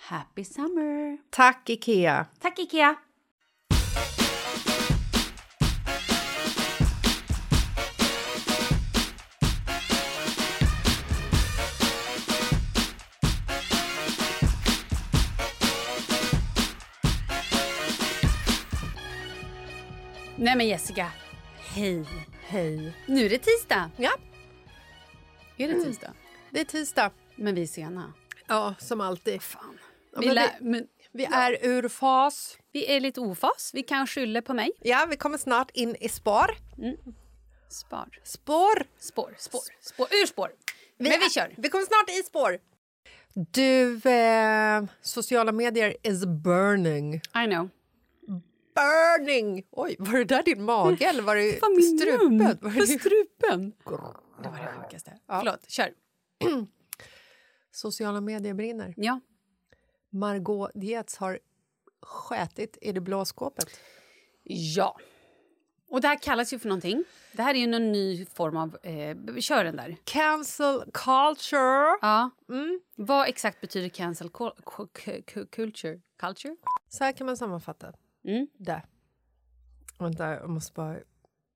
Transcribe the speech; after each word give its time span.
Happy 0.00 0.44
summer! 0.44 1.18
Tack, 1.30 1.70
Ikea! 1.70 2.26
Tack, 2.40 2.58
Ikea! 2.58 2.96
Nej 20.36 20.56
men 20.56 20.68
Jessica, 20.68 21.12
hej. 21.56 22.04
Hej. 22.40 22.92
Nu 23.06 23.24
är 23.24 23.30
det 23.30 23.38
tisdag. 23.38 23.90
Ja. 23.96 24.10
Är 25.56 25.68
det 25.68 25.84
tisdag? 25.84 26.06
Mm. 26.06 26.18
Det 26.50 26.60
är 26.60 26.64
tisdag. 26.64 27.10
Men 27.36 27.54
vi 27.54 27.62
är 27.62 27.66
sena. 27.66 28.12
Ja, 28.46 28.74
som 28.78 29.00
alltid. 29.00 29.42
Fan. 29.42 29.78
Ja, 30.12 30.20
vi, 30.20 30.26
men 30.26 30.34
vi, 30.34 30.70
men, 30.70 30.86
vi 31.12 31.24
är 31.24 31.66
ur 31.66 31.88
fas. 31.88 32.58
vi 32.72 32.96
är 32.96 33.00
lite 33.00 33.20
ofas. 33.20 33.70
Vi 33.74 33.82
kan 33.82 34.06
skylla 34.06 34.42
på 34.42 34.54
mig. 34.54 34.70
Ja, 34.80 35.06
vi 35.10 35.16
kommer 35.16 35.38
snart 35.38 35.70
in 35.74 35.96
i 36.00 36.08
spår. 36.08 36.50
Spar. 37.68 38.18
Spår! 38.22 38.86
Spår. 38.98 39.34
Spår. 39.38 39.60
Spår. 39.80 40.06
Ur 40.10 40.26
spår. 40.26 40.50
Men 40.98 41.12
vi 41.20 41.30
kör. 41.30 41.54
Vi 41.56 41.68
kommer 41.68 41.84
snart 41.84 42.10
i 42.10 42.22
spår. 42.22 42.58
Du, 43.34 44.10
eh, 44.10 44.84
sociala 45.02 45.52
medier 45.52 45.96
is 46.02 46.26
burning. 46.26 47.14
I 47.14 47.46
know. 47.46 47.68
Burning! 48.74 49.62
Oj, 49.70 49.96
var 49.98 50.18
det 50.18 50.24
där 50.24 50.42
din 50.42 50.62
mage 50.62 51.04
eller 51.04 51.22
var 51.22 51.36
det 51.36 51.60
Fan, 51.60 51.82
strupen? 51.82 52.58
Var 52.60 52.70
det 52.70 52.86
strupen. 52.86 53.72
Det 54.42 54.48
var 54.48 54.58
det 54.58 54.82
sjukaste. 54.82 55.12
Ja. 55.26 55.38
Förlåt, 55.38 55.70
kör. 55.70 55.90
Sociala 57.72 58.20
medier 58.20 58.54
brinner. 58.54 58.94
Ja. 58.96 59.20
Margot 60.10 60.70
Dietz 60.74 61.16
har 61.16 61.38
skätit 62.02 62.78
i 62.80 62.92
det 62.92 63.00
blå 63.00 63.24
skåpet. 63.24 63.80
Ja. 64.42 64.96
Och 65.90 66.00
det 66.00 66.08
här 66.08 66.16
kallas 66.22 66.52
ju 66.52 66.58
för 66.58 66.68
någonting. 66.68 67.04
Det 67.32 67.42
här 67.42 67.54
är 67.54 67.58
ju 67.58 67.66
någon 67.66 67.92
ny 67.92 68.26
form 68.26 68.56
av... 68.56 68.76
Eh, 68.82 69.16
kör 69.40 69.64
den 69.64 69.76
där. 69.76 69.96
Cancel 70.04 70.80
culture. 70.92 71.98
Ja. 72.00 72.30
Mm. 72.48 72.80
Vad 72.94 73.28
exakt 73.28 73.60
betyder 73.60 73.88
cancel 73.88 74.28
cul- 74.28 74.56
cu- 74.64 75.22
cu- 75.24 75.46
culture? 75.46 76.00
Culture? 76.18 76.56
Så 76.88 77.04
här 77.04 77.12
kan 77.12 77.26
man 77.26 77.36
sammanfatta 77.36 77.92
Mm. 78.24 78.46
det. 78.58 78.82
Vänta, 79.98 80.26
jag 80.30 80.50
måste 80.50 80.72
bara... 80.72 80.96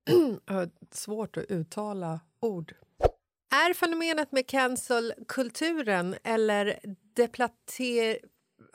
jag 0.47 0.55
har 0.55 0.71
svårt 0.91 1.37
att 1.37 1.45
uttala 1.45 2.21
ord. 2.41 2.75
Är 3.51 3.75
fenomenet 3.75 4.33
med 4.33 4.47
cancel-kulturen 4.47 6.17
eller 6.25 6.79
deplater... 7.15 8.19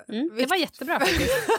Mm. 0.10 0.30
Det 0.38 0.46
var 0.46 0.58
jättebra 0.58 1.00
faktiskt. 1.00 1.34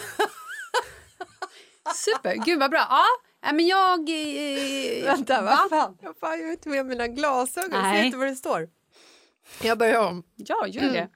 Super, 1.95 2.35
gud 2.35 2.59
vad 2.59 2.71
bra. 2.71 2.87
Ja, 2.91 3.05
nej, 3.45 3.55
men 3.55 3.67
jag... 3.67 4.01
Eh, 4.01 5.05
Vänta, 5.05 5.43
va? 5.43 5.59
vad 5.71 5.81
fan? 5.81 5.99
Jag, 6.01 6.19
fan, 6.19 6.39
jag 6.39 6.47
har 6.47 6.53
inte 6.53 6.69
med 6.69 6.87
mina 6.87 7.09
glasögon, 7.09 7.71
jag 7.73 7.83
ser 7.83 7.91
Nej. 7.93 8.07
inte 8.07 8.19
vad 8.19 8.29
det 8.29 8.37
står. 8.37 8.69
Jag 9.63 9.79
börjar 9.79 10.09
om. 10.09 10.23
Ja, 10.37 10.67
gör 10.67 10.83
det. 10.83 11.09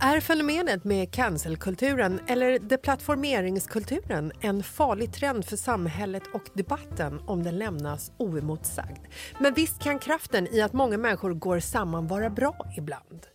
Är 0.00 0.20
fenomenet 0.20 0.84
med 0.84 1.12
cancelkulturen 1.12 2.20
eller 2.26 2.58
deplattformeringskulturen 2.58 4.32
en 4.40 4.62
farlig 4.62 5.12
trend 5.12 5.44
för 5.44 5.56
samhället 5.56 6.22
och 6.32 6.42
debatten 6.54 7.20
om 7.26 7.42
den 7.42 7.58
lämnas 7.58 8.12
oemotsagd? 8.18 9.06
Men 9.40 9.54
visst 9.54 9.82
kan 9.82 9.98
kraften 9.98 10.54
i 10.54 10.62
att 10.62 10.72
många 10.72 10.98
människor 10.98 11.34
går 11.34 11.60
samman 11.60 12.06
vara 12.06 12.30
bra 12.30 12.56
ibland? 12.76 13.26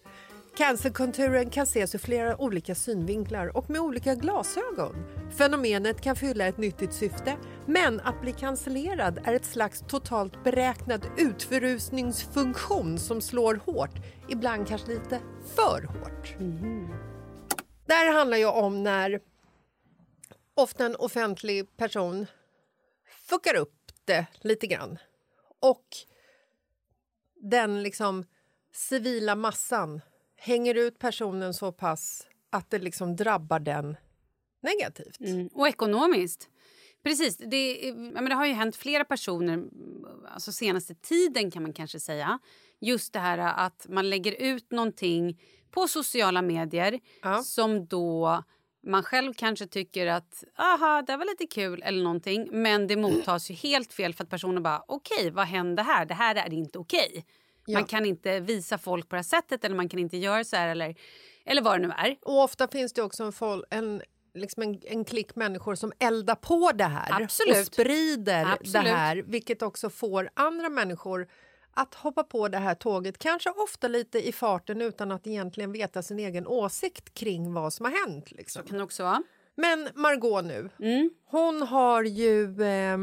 Cancerkulturen 0.55 1.49
kan 1.49 1.63
ses 1.63 1.95
ur 1.95 1.99
flera 1.99 2.41
olika 2.41 2.75
synvinklar 2.75 3.57
och 3.57 3.69
med 3.69 3.81
olika 3.81 4.15
glasögon. 4.15 4.95
Fenomenet 5.37 6.01
kan 6.01 6.15
fylla 6.15 6.45
ett 6.45 6.57
nyttigt 6.57 6.93
syfte, 6.93 7.37
men 7.65 7.99
att 7.99 8.21
bli 8.21 8.31
cancellerad 8.33 9.19
är 9.23 9.33
ett 9.33 9.45
slags 9.45 9.83
totalt 9.87 10.43
beräknad 10.43 11.07
utförrusningsfunktion 11.17 12.99
som 12.99 13.21
slår 13.21 13.55
hårt, 13.55 13.95
ibland 14.29 14.67
kanske 14.67 14.87
lite 14.87 15.19
för 15.55 15.83
hårt. 15.83 16.35
Mm. 16.39 16.87
Det 17.85 17.93
här 17.93 18.13
handlar 18.13 18.37
ju 18.37 18.45
om 18.45 18.83
när 18.83 19.19
ofta 20.55 20.85
en 20.85 20.95
offentlig 20.95 21.77
person 21.77 22.25
fuckar 23.29 23.55
upp 23.55 23.91
det 24.05 24.25
lite 24.41 24.67
grann 24.67 24.97
och 25.59 25.85
den 27.35 27.83
liksom 27.83 28.25
civila 28.73 29.35
massan 29.35 30.01
hänger 30.43 30.75
ut 30.75 30.99
personen 30.99 31.53
så 31.53 31.71
pass 31.71 32.27
att 32.49 32.69
det 32.69 32.79
liksom 32.79 33.15
drabbar 33.15 33.59
den 33.59 33.97
negativt. 34.61 35.19
Mm. 35.19 35.47
Och 35.47 35.67
ekonomiskt. 35.67 36.49
Precis. 37.03 37.37
Det, 37.37 37.93
men 37.95 38.25
det 38.25 38.35
har 38.35 38.45
ju 38.45 38.53
hänt 38.53 38.75
flera 38.75 39.05
personer 39.05 39.63
alltså 40.33 40.51
senaste 40.51 40.95
tiden 40.95 41.51
kan 41.51 41.63
man 41.63 41.73
kanske 41.73 41.99
säga. 41.99 42.39
Just 42.79 43.13
det 43.13 43.19
här 43.19 43.37
att 43.37 43.85
man 43.89 44.09
lägger 44.09 44.31
ut 44.31 44.71
någonting 44.71 45.41
på 45.71 45.87
sociala 45.87 46.41
medier 46.41 46.99
ja. 47.21 47.43
som 47.43 47.85
då 47.85 48.43
man 48.83 49.03
själv 49.03 49.33
kanske 49.33 49.67
tycker 49.67 50.07
att 50.07 50.43
aha, 50.57 51.03
det 51.07 51.17
var 51.17 51.25
lite 51.25 51.47
kul 51.47 51.81
eller 51.85 52.03
någonting 52.03 52.49
men 52.51 52.87
det 52.87 52.95
mottas 52.95 53.51
ju 53.51 53.53
helt 53.53 53.93
fel 53.93 54.13
för 54.13 54.23
att 54.23 54.29
personen 54.29 54.63
bara 54.63 54.83
okej, 54.87 55.17
okay, 55.17 55.31
vad 55.31 55.45
hände 55.45 55.81
här? 55.83 56.05
Det 56.05 56.13
här 56.13 56.35
är 56.35 56.53
inte 56.53 56.79
okej. 56.79 57.07
Okay. 57.09 57.23
Ja. 57.65 57.79
Man 57.79 57.87
kan 57.87 58.05
inte 58.05 58.39
visa 58.39 58.77
folk 58.77 59.09
på 59.09 59.15
det 59.15 59.17
här 59.17 59.23
sättet 59.23 59.65
eller 59.65 59.75
man 59.75 59.89
kan 59.89 59.99
inte 59.99 60.17
göra 60.17 60.43
så 60.43 60.55
här 60.55 60.67
eller, 60.67 60.95
eller 61.45 61.61
vad 61.61 61.81
det 61.81 61.87
nu 61.87 61.93
är. 61.97 62.17
Och 62.21 62.43
ofta 62.43 62.67
finns 62.67 62.93
det 62.93 63.01
också 63.01 63.23
en, 63.23 63.63
en, 63.69 64.01
liksom 64.33 64.63
en, 64.63 64.81
en 64.83 65.05
klick 65.05 65.35
människor 65.35 65.75
som 65.75 65.93
eldar 65.99 66.35
på 66.35 66.71
det 66.71 66.83
här 66.83 67.21
Absolut. 67.23 67.57
och 67.57 67.65
sprider 67.65 68.45
Absolut. 68.45 68.73
det 68.73 68.79
här 68.91 69.15
vilket 69.15 69.61
också 69.61 69.89
får 69.89 70.29
andra 70.33 70.69
människor 70.69 71.27
att 71.73 71.95
hoppa 71.95 72.23
på 72.23 72.47
det 72.47 72.57
här 72.57 72.75
tåget, 72.75 73.17
kanske 73.17 73.49
ofta 73.49 73.87
lite 73.87 74.27
i 74.27 74.31
farten 74.31 74.81
utan 74.81 75.11
att 75.11 75.27
egentligen 75.27 75.71
veta 75.71 76.03
sin 76.03 76.19
egen 76.19 76.47
åsikt 76.47 77.13
kring 77.13 77.53
vad 77.53 77.73
som 77.73 77.85
har 77.85 78.07
hänt. 78.07 78.31
Liksom. 78.31 78.61
Så 78.61 78.67
kan 78.69 78.77
det 78.77 78.83
också 78.83 79.03
vara. 79.03 79.23
Men 79.55 79.89
Margot 79.95 80.45
nu, 80.45 80.69
mm. 80.79 81.09
hon 81.25 81.61
har 81.61 82.03
ju 82.03 82.63
eh, 82.63 82.97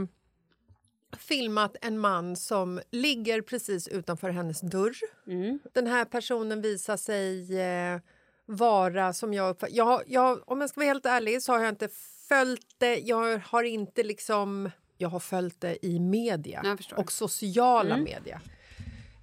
filmat 1.18 1.76
en 1.80 1.98
man 1.98 2.36
som 2.36 2.80
ligger 2.90 3.40
precis 3.42 3.88
utanför 3.88 4.30
hennes 4.30 4.60
dörr. 4.60 4.96
Mm. 5.26 5.58
Den 5.72 5.86
här 5.86 6.04
personen 6.04 6.62
visar 6.62 6.96
sig 6.96 7.60
eh, 7.60 8.00
vara, 8.46 9.12
som 9.12 9.34
jag. 9.34 9.56
Jag, 9.68 10.02
jag, 10.06 10.50
om 10.50 10.60
jag 10.60 10.70
ska 10.70 10.80
vara 10.80 10.88
helt 10.88 11.06
ärlig 11.06 11.42
så 11.42 11.52
har 11.52 11.60
jag 11.60 11.68
inte 11.68 11.88
följt 12.28 12.74
det. 12.78 12.96
Jag 12.96 13.38
har 13.38 13.62
inte 13.62 14.02
liksom... 14.02 14.70
Jag 15.00 15.08
har 15.08 15.20
följt 15.20 15.60
det 15.60 15.86
i 15.86 16.00
media 16.00 16.76
och 16.96 17.12
sociala 17.12 17.94
mm. 17.94 18.04
media. 18.04 18.40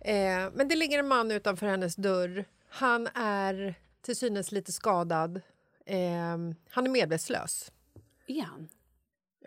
Eh, 0.01 0.51
men 0.53 0.67
det 0.67 0.75
ligger 0.75 0.99
en 0.99 1.07
man 1.07 1.31
utanför 1.31 1.67
hennes 1.67 1.95
dörr. 1.95 2.45
Han 2.69 3.07
är 3.15 3.75
till 4.01 4.15
synes 4.15 4.51
lite 4.51 4.71
skadad. 4.71 5.41
Eh, 5.85 5.97
han 6.69 6.85
är 6.85 6.89
medvetslös. 6.89 7.71
Är 8.27 8.41
han? 8.41 8.69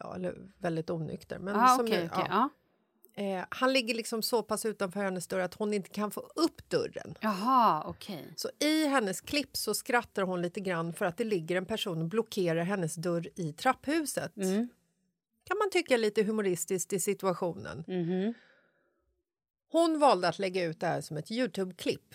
Ja, 0.00 0.14
eller 0.14 0.36
väldigt 0.58 0.90
onykter. 0.90 1.38
Men 1.38 1.56
ah, 1.56 1.76
som 1.76 1.84
okay, 1.84 2.00
nu, 2.00 2.06
okay, 2.06 2.24
ja. 2.28 2.48
Eh, 3.14 3.44
han 3.48 3.72
ligger 3.72 3.94
liksom 3.94 4.22
så 4.22 4.42
pass 4.42 4.66
utanför 4.66 5.00
hennes 5.00 5.26
dörr 5.26 5.40
att 5.40 5.54
hon 5.54 5.74
inte 5.74 5.90
kan 5.90 6.10
få 6.10 6.20
upp 6.20 6.68
dörren. 6.68 7.14
Jaha, 7.20 7.88
okay. 7.88 8.24
Så 8.36 8.50
i 8.58 8.86
hennes 8.86 9.20
klipp 9.20 9.56
så 9.56 9.74
skrattar 9.74 10.22
hon 10.22 10.42
lite 10.42 10.60
grann 10.60 10.92
för 10.92 11.04
att 11.04 11.16
det 11.16 11.24
ligger 11.24 11.56
en 11.56 11.66
person 11.66 12.02
och 12.02 12.08
blockerar 12.08 12.62
hennes 12.62 12.94
dörr 12.94 13.28
i 13.34 13.52
trapphuset. 13.52 14.36
Mm. 14.36 14.68
Kan 15.44 15.58
man 15.58 15.70
tycka 15.70 15.96
lite 15.96 16.22
humoristiskt 16.22 16.92
i 16.92 17.00
situationen. 17.00 17.84
Mm. 17.88 18.34
Hon 19.70 19.98
valde 19.98 20.28
att 20.28 20.38
lägga 20.38 20.64
ut 20.64 20.80
det 20.80 20.86
här 20.86 21.00
som 21.00 21.16
ett 21.16 21.30
Youtube-klipp 21.30 22.14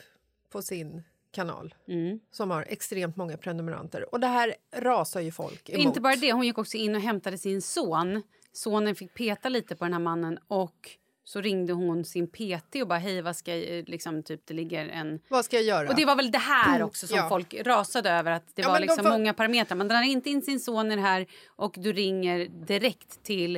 på 0.49 0.61
sin 0.61 1.03
kanal 1.33 1.75
mm. 1.87 2.19
som 2.31 2.51
har 2.51 2.65
extremt 2.69 3.15
många 3.15 3.37
prenumeranter. 3.37 4.13
Och 4.13 4.19
det 4.19 4.27
här 4.27 4.55
rasar 4.75 5.21
ju 5.21 5.31
folk 5.31 5.69
emot. 5.69 5.85
Inte 5.85 6.01
bara 6.01 6.15
det, 6.15 6.31
hon 6.31 6.45
gick 6.45 6.57
också 6.57 6.77
in 6.77 6.95
och 6.95 7.01
hämtade 7.01 7.37
sin 7.37 7.61
son. 7.61 8.21
Sonen 8.51 8.95
fick 8.95 9.13
peta 9.13 9.49
lite 9.49 9.75
på 9.75 9.85
den 9.85 9.93
här 9.93 9.99
mannen 9.99 10.39
och 10.47 10.97
så 11.25 11.41
ringde 11.41 11.73
hon 11.73 12.05
sin 12.05 12.27
PT 12.27 12.75
och 12.81 12.87
bara 12.87 12.99
hej 12.99 13.21
vad 13.21 13.35
ska 13.35 13.55
jag, 13.55 13.89
liksom 13.89 14.23
typ 14.23 14.41
det 14.45 14.53
ligger 14.53 14.85
en... 14.85 15.19
Vad 15.27 15.45
ska 15.45 15.55
jag 15.55 15.65
göra? 15.65 15.89
Och 15.89 15.95
det 15.95 16.05
var 16.05 16.15
väl 16.15 16.31
det 16.31 16.37
här 16.37 16.75
mm, 16.75 16.87
också 16.87 17.07
som 17.07 17.17
ja. 17.17 17.29
folk 17.29 17.53
rasade 17.53 18.09
över 18.09 18.31
att 18.31 18.55
det 18.55 18.61
ja, 18.61 18.69
var 18.69 18.79
liksom 18.79 19.03
får... 19.03 19.11
många 19.11 19.33
parametrar. 19.33 19.77
Man 19.77 19.87
drar 19.87 20.01
inte 20.01 20.29
in 20.29 20.41
sin 20.41 20.59
son 20.59 20.91
i 20.91 20.95
det 20.95 21.01
här 21.01 21.25
och 21.47 21.75
du 21.77 21.93
ringer 21.93 22.47
direkt 22.49 23.23
till 23.23 23.55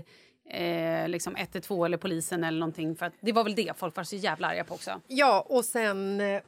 eh, 0.49 1.07
liksom 1.07 1.35
112 1.35 1.85
eller 1.85 1.97
polisen 1.97 2.43
eller 2.43 2.59
någonting 2.59 2.95
för 2.95 3.05
att 3.05 3.13
det 3.21 3.31
var 3.31 3.43
väl 3.43 3.55
det 3.55 3.77
folk 3.77 3.95
var 3.95 4.03
så 4.03 4.15
jävla 4.15 4.47
arga 4.47 4.63
på 4.63 4.73
också. 4.73 5.01
Ja 5.07 5.45
och 5.49 5.65
sen 5.65 6.21
eh, 6.21 6.41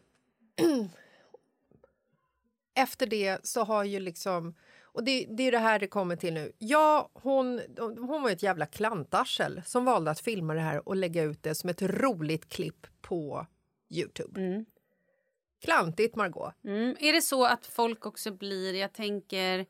efter 2.78 3.08
det 3.08 3.40
så 3.44 3.64
har 3.64 3.84
ju 3.84 4.00
liksom... 4.00 4.56
Och 4.82 5.04
det, 5.04 5.28
det 5.30 5.44
är 5.44 5.52
det 5.52 5.58
här 5.58 5.80
det 5.80 5.88
kommer 5.88 6.16
till 6.16 6.34
nu. 6.34 6.52
Ja, 6.58 7.10
hon, 7.14 7.62
hon 7.78 8.22
var 8.22 8.30
ett 8.30 8.44
jävla 8.44 8.66
klantarsel 8.66 9.62
som 9.66 9.86
valde 9.86 10.12
att 10.12 10.20
filma 10.20 10.54
det 10.54 10.60
här 10.60 10.88
och 10.88 10.96
lägga 10.96 11.24
ut 11.24 11.44
det 11.44 11.56
som 11.56 11.70
ett 11.70 11.82
roligt 11.82 12.50
klipp 12.50 12.88
på 13.02 13.48
Youtube. 13.90 14.42
Mm. 14.42 14.66
Klantigt, 15.62 16.16
Margot. 16.16 16.54
Mm. 16.64 16.96
Är 17.00 17.14
det 17.14 17.22
så 17.22 17.46
att 17.46 17.66
folk 17.66 18.06
också 18.06 18.32
blir... 18.32 18.74
Jag 18.74 18.94
tänker... 18.94 19.66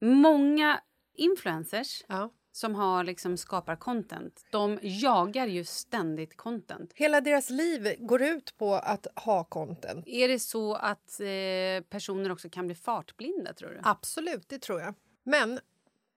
Många 0.00 0.80
influencers 1.14 2.04
ja 2.08 2.30
som 2.52 2.74
har 2.74 3.04
liksom 3.04 3.36
skapar 3.36 3.76
content, 3.76 4.44
de 4.50 4.78
jagar 4.82 5.46
ju 5.46 5.64
ständigt 5.64 6.36
content. 6.36 6.92
Hela 6.94 7.20
deras 7.20 7.50
liv 7.50 7.96
går 7.98 8.22
ut 8.22 8.58
på 8.58 8.74
att 8.74 9.06
ha 9.16 9.44
content. 9.44 10.08
Är 10.08 10.28
det 10.28 10.38
så 10.38 10.74
att 10.74 11.20
eh, 11.20 11.84
personer 11.88 12.32
också 12.32 12.50
kan 12.50 12.66
bli 12.66 12.74
fartblinda? 12.74 13.52
tror 13.52 13.70
du? 13.70 13.80
Absolut, 13.82 14.48
det 14.48 14.58
tror 14.58 14.80
jag. 14.80 14.94
Men 15.22 15.60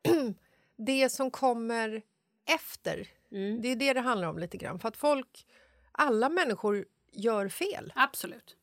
det 0.77 1.09
som 1.09 1.31
kommer 1.31 2.01
efter, 2.45 3.07
mm. 3.31 3.61
det 3.61 3.67
är 3.67 3.75
det 3.75 3.93
det 3.93 3.99
handlar 3.99 4.27
om 4.27 4.39
lite 4.39 4.57
grann. 4.57 4.79
För 4.79 4.87
att 4.87 4.97
folk, 4.97 5.47
alla 5.91 6.29
människor 6.29 6.85
gör 7.11 7.49
fel. 7.49 7.93
Absolut. 7.95 8.57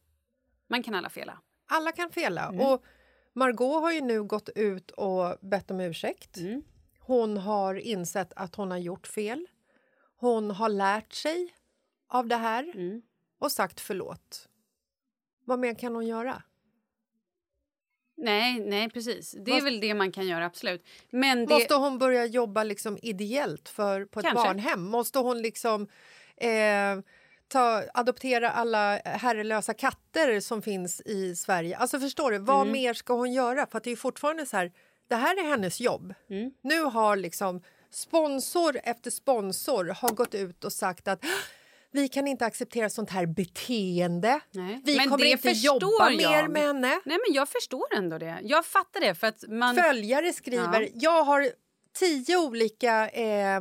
Man 0.68 0.82
kan 0.82 0.94
alla 0.94 1.10
fela. 1.10 1.38
Alla 1.66 1.92
kan 1.92 2.10
fela. 2.10 2.48
Mm. 2.48 2.66
Och 2.66 2.84
Margot 3.32 3.82
har 3.82 3.92
ju 3.92 4.00
nu 4.00 4.22
gått 4.22 4.48
ut 4.48 4.90
och 4.90 5.36
bett 5.40 5.70
om 5.70 5.80
ursäkt. 5.80 6.36
Mm. 6.36 6.62
Hon 7.10 7.36
har 7.36 7.74
insett 7.74 8.32
att 8.36 8.54
hon 8.54 8.70
har 8.70 8.78
gjort 8.78 9.06
fel. 9.06 9.46
Hon 10.16 10.50
har 10.50 10.68
lärt 10.68 11.12
sig 11.12 11.54
av 12.08 12.26
det 12.26 12.36
här 12.36 12.72
mm. 12.74 13.02
och 13.38 13.52
sagt 13.52 13.80
förlåt. 13.80 14.48
Vad 15.44 15.58
mer 15.58 15.74
kan 15.74 15.94
hon 15.94 16.06
göra? 16.06 16.42
Nej, 18.16 18.60
nej 18.60 18.90
precis. 18.90 19.36
Det 19.38 19.56
är 19.56 19.62
väl 19.62 19.80
det 19.80 19.94
man 19.94 20.12
kan 20.12 20.26
göra, 20.26 20.46
absolut. 20.46 20.86
Men 21.10 21.46
det... 21.46 21.54
Måste 21.54 21.74
hon 21.74 21.98
börja 21.98 22.26
jobba 22.26 22.64
liksom 22.64 22.98
ideellt 23.02 23.68
för, 23.68 24.04
på 24.04 24.20
ett 24.20 24.26
Kanske. 24.26 24.48
barnhem? 24.48 24.82
Måste 24.82 25.18
hon 25.18 25.42
liksom 25.42 25.88
eh, 26.36 26.98
ta, 27.48 27.82
adoptera 27.94 28.50
alla 28.50 29.00
herrelösa 29.04 29.74
katter 29.74 30.40
som 30.40 30.62
finns 30.62 31.00
i 31.00 31.36
Sverige? 31.36 31.76
Alltså 31.76 32.00
förstår 32.00 32.30
du, 32.30 32.38
vad 32.38 32.60
mm. 32.60 32.72
mer 32.72 32.94
ska 32.94 33.14
hon 33.14 33.32
göra? 33.32 33.66
För 33.66 33.80
det 33.84 33.90
är 33.90 33.96
fortfarande 33.96 34.46
så 34.46 34.56
här 34.56 34.72
det 35.10 35.16
här 35.16 35.44
är 35.44 35.48
hennes 35.48 35.80
jobb. 35.80 36.14
Mm. 36.30 36.50
Nu 36.62 36.82
har 36.82 37.16
liksom 37.16 37.62
sponsor 37.90 38.80
efter 38.84 39.10
sponsor 39.10 39.84
har 39.84 40.08
gått 40.08 40.34
ut 40.34 40.64
och 40.64 40.72
sagt 40.72 41.08
att 41.08 41.24
vi 41.92 42.08
kan 42.08 42.26
inte 42.26 42.46
acceptera 42.46 42.90
sånt 42.90 43.10
här 43.10 43.26
beteende. 43.26 44.40
Nej. 44.50 44.80
Vi 44.84 44.96
men 44.96 45.10
kommer 45.10 45.24
inte 45.24 45.50
jobba 45.50 46.10
jag. 46.10 46.16
mer 46.16 46.48
med 46.48 46.62
henne. 46.62 47.00
Nej, 47.04 47.18
men 47.26 47.34
jag 47.34 47.48
förstår 47.48 47.86
ändå 47.96 48.18
det. 48.18 48.38
Jag 48.42 48.66
fattar 48.66 49.00
det. 49.00 49.14
för 49.14 49.26
att 49.26 49.44
man... 49.48 49.76
Följare 49.76 50.32
skriver... 50.32 50.80
Ja. 50.80 50.88
Jag 50.94 51.24
har 51.24 51.48
tio 51.98 52.36
olika 52.36 53.08
eh, 53.08 53.60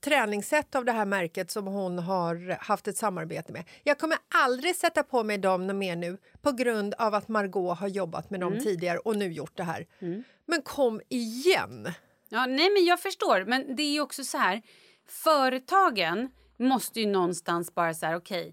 träningssätt 0.00 0.74
av 0.74 0.84
det 0.84 0.92
här 0.92 1.04
märket 1.04 1.50
som 1.50 1.66
hon 1.66 1.98
har 1.98 2.56
haft 2.60 2.88
ett 2.88 2.96
samarbete 2.96 3.52
med. 3.52 3.64
Jag 3.84 3.98
kommer 3.98 4.18
aldrig 4.34 4.76
sätta 4.76 5.02
på 5.02 5.22
mig 5.22 5.38
dem 5.38 5.78
mer 5.78 5.96
nu 5.96 6.18
på 6.42 6.52
grund 6.52 6.94
av 6.94 7.14
att 7.14 7.28
Margot 7.28 7.78
har 7.78 7.88
jobbat 7.88 8.30
med 8.30 8.40
dem 8.40 8.52
mm. 8.52 8.64
tidigare 8.64 8.98
och 8.98 9.16
nu 9.16 9.32
gjort 9.32 9.56
det 9.56 9.64
här. 9.64 9.86
Mm. 9.98 10.22
Men 10.46 10.62
kom 10.62 11.00
igen! 11.08 11.92
Ja, 12.28 12.46
nej, 12.46 12.70
men 12.70 12.84
jag 12.84 13.00
förstår. 13.00 13.44
Men 13.44 13.76
det 13.76 13.82
är 13.82 14.00
också 14.00 14.24
så 14.24 14.38
här. 14.38 14.62
Företagen 15.08 16.30
måste 16.56 17.00
ju 17.00 17.06
någonstans 17.06 17.74
bara 17.74 17.94
så 17.94 18.06
här, 18.06 18.16
okej. 18.16 18.40
Okay, 18.40 18.52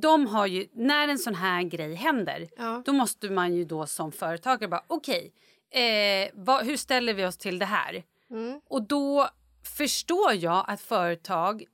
de 0.00 0.26
har 0.26 0.46
ju, 0.46 0.66
när 0.72 1.08
en 1.08 1.18
sån 1.18 1.34
här 1.34 1.62
grej 1.62 1.94
händer, 1.94 2.48
Ja. 2.56 2.82
då 2.84 2.92
måste 2.92 3.30
man 3.30 3.54
ju 3.54 3.64
då 3.64 3.86
som 3.86 4.12
företagare 4.12 4.68
bara 4.68 4.84
okej, 4.86 5.32
eh, 5.70 6.30
vad- 6.34 6.66
hur 6.66 6.76
ställer 6.76 7.14
vi 7.14 7.26
oss 7.26 7.36
till 7.38 7.58
det 7.58 7.64
här? 7.64 8.02
Mm. 8.30 8.60
Och 8.68 8.82
då 8.82 9.28
förstår 9.76 10.34
jag 10.34 10.64
att 10.68 10.80
företag 10.80 11.64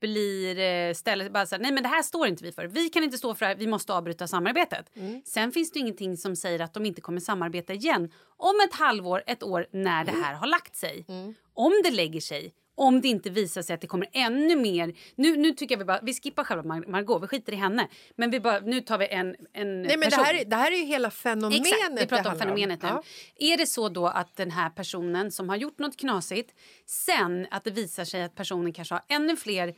blir 0.00 0.58
eh, 0.58 0.94
ställer 0.94 1.30
bara 1.30 1.46
så 1.46 1.54
här, 1.54 1.62
nej 1.62 1.72
men 1.72 1.82
det 1.82 1.88
här 1.88 2.02
står 2.02 2.26
inte 2.26 2.44
vi 2.44 2.52
för. 2.52 2.66
Vi 2.66 2.88
kan 2.88 3.04
inte 3.04 3.18
stå 3.18 3.34
för 3.34 3.46
det 3.46 3.48
här, 3.48 3.56
vi 3.58 3.66
måste 3.66 3.94
avbryta 3.94 4.28
samarbetet. 4.28 4.90
Mm. 4.96 5.22
Sen 5.24 5.52
finns 5.52 5.72
det 5.72 5.78
ingenting 5.78 6.16
som 6.16 6.36
säger 6.36 6.60
att 6.60 6.74
de 6.74 6.86
inte 6.86 7.00
kommer 7.00 7.20
samarbeta 7.20 7.72
igen 7.72 8.12
om 8.36 8.54
ett 8.68 8.74
halvår, 8.74 9.22
ett 9.26 9.42
år 9.42 9.66
när 9.70 10.04
det 10.04 10.12
här 10.12 10.34
har 10.34 10.46
lagt 10.46 10.76
sig. 10.76 11.04
Mm. 11.08 11.34
Om 11.54 11.72
det 11.84 11.90
lägger 11.90 12.20
sig, 12.20 12.52
om 12.78 13.00
det 13.00 13.08
inte 13.08 13.30
visar 13.30 13.62
sig 13.62 13.74
att 13.74 13.80
det 13.80 13.86
kommer 13.86 14.08
ännu 14.12 14.56
mer. 14.56 14.94
Nu, 15.14 15.36
nu 15.36 15.52
tycker 15.52 15.74
jag 15.74 15.78
vi 15.78 15.84
bara, 15.84 16.00
vi 16.02 16.14
skippar 16.14 16.44
själva 16.44 16.62
Mar- 16.62 16.90
Margot, 16.90 17.22
vi 17.22 17.26
skiter 17.26 17.52
i 17.52 17.56
henne. 17.56 17.88
Men 18.16 18.30
vi 18.30 18.40
bara, 18.40 18.60
nu 18.60 18.80
tar 18.80 18.98
vi 18.98 19.06
en, 19.08 19.36
en 19.52 19.82
Nej, 19.82 19.96
men 19.96 20.00
det 20.00 20.04
person. 20.04 20.24
här, 20.24 20.34
är- 20.34 20.44
det 20.44 20.56
här 20.56 20.72
är 20.72 20.76
ju 20.76 20.84
hela 20.84 21.10
fenomenet 21.10 21.66
Exakt, 21.66 21.92
vi 21.92 21.96
det 22.00 22.06
pratar 22.06 22.32
om 22.32 22.38
fenomenet 22.38 22.82
nu. 22.82 22.88
Ja. 22.88 23.02
Är 23.36 23.56
det 23.56 23.66
så 23.66 23.88
då 23.88 24.06
att 24.06 24.36
den 24.36 24.50
här 24.50 24.70
personen 24.70 25.30
som 25.32 25.48
har 25.48 25.56
gjort 25.56 25.78
något 25.78 25.96
knasigt 25.96 26.54
sen 26.86 27.46
att 27.50 27.64
det 27.64 27.70
visar 27.70 28.04
sig 28.04 28.22
att 28.22 28.34
personen 28.34 28.72
kanske 28.72 28.94
har 28.94 29.02
ännu 29.08 29.36
fler 29.36 29.68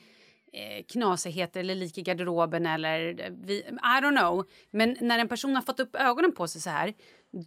eh, 0.53 0.85
knasigheter 0.89 1.61
eller 1.61 1.75
lik 1.75 1.99
i 1.99 2.03
garderoben 2.03 2.67
eller 2.67 3.21
eh, 3.21 3.31
vi, 3.45 3.59
I 3.59 4.01
don't 4.03 4.19
know. 4.19 4.47
Men 4.71 4.97
när 5.01 5.19
en 5.19 5.29
person 5.29 5.55
har 5.55 5.63
fått 5.63 5.81
upp 5.81 5.97
ögonen 5.97 6.33
på 6.33 6.49
sig 6.49 6.61
så 6.61 6.71
här 6.71 6.95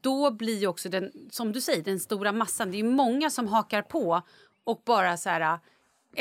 då 0.01 0.31
blir 0.31 0.59
ju 0.59 0.67
också 0.67 0.89
den, 0.89 1.11
som 1.29 1.51
du 1.51 1.61
säger, 1.61 1.83
den 1.83 1.99
stora 1.99 2.31
massan. 2.31 2.71
Det 2.71 2.79
är 2.79 2.83
många 2.83 3.29
som 3.29 3.47
hakar 3.47 3.81
på 3.81 4.21
och 4.63 4.81
bara 4.85 5.17
så 5.17 5.29
här 5.29 5.41
eh, 5.41 5.57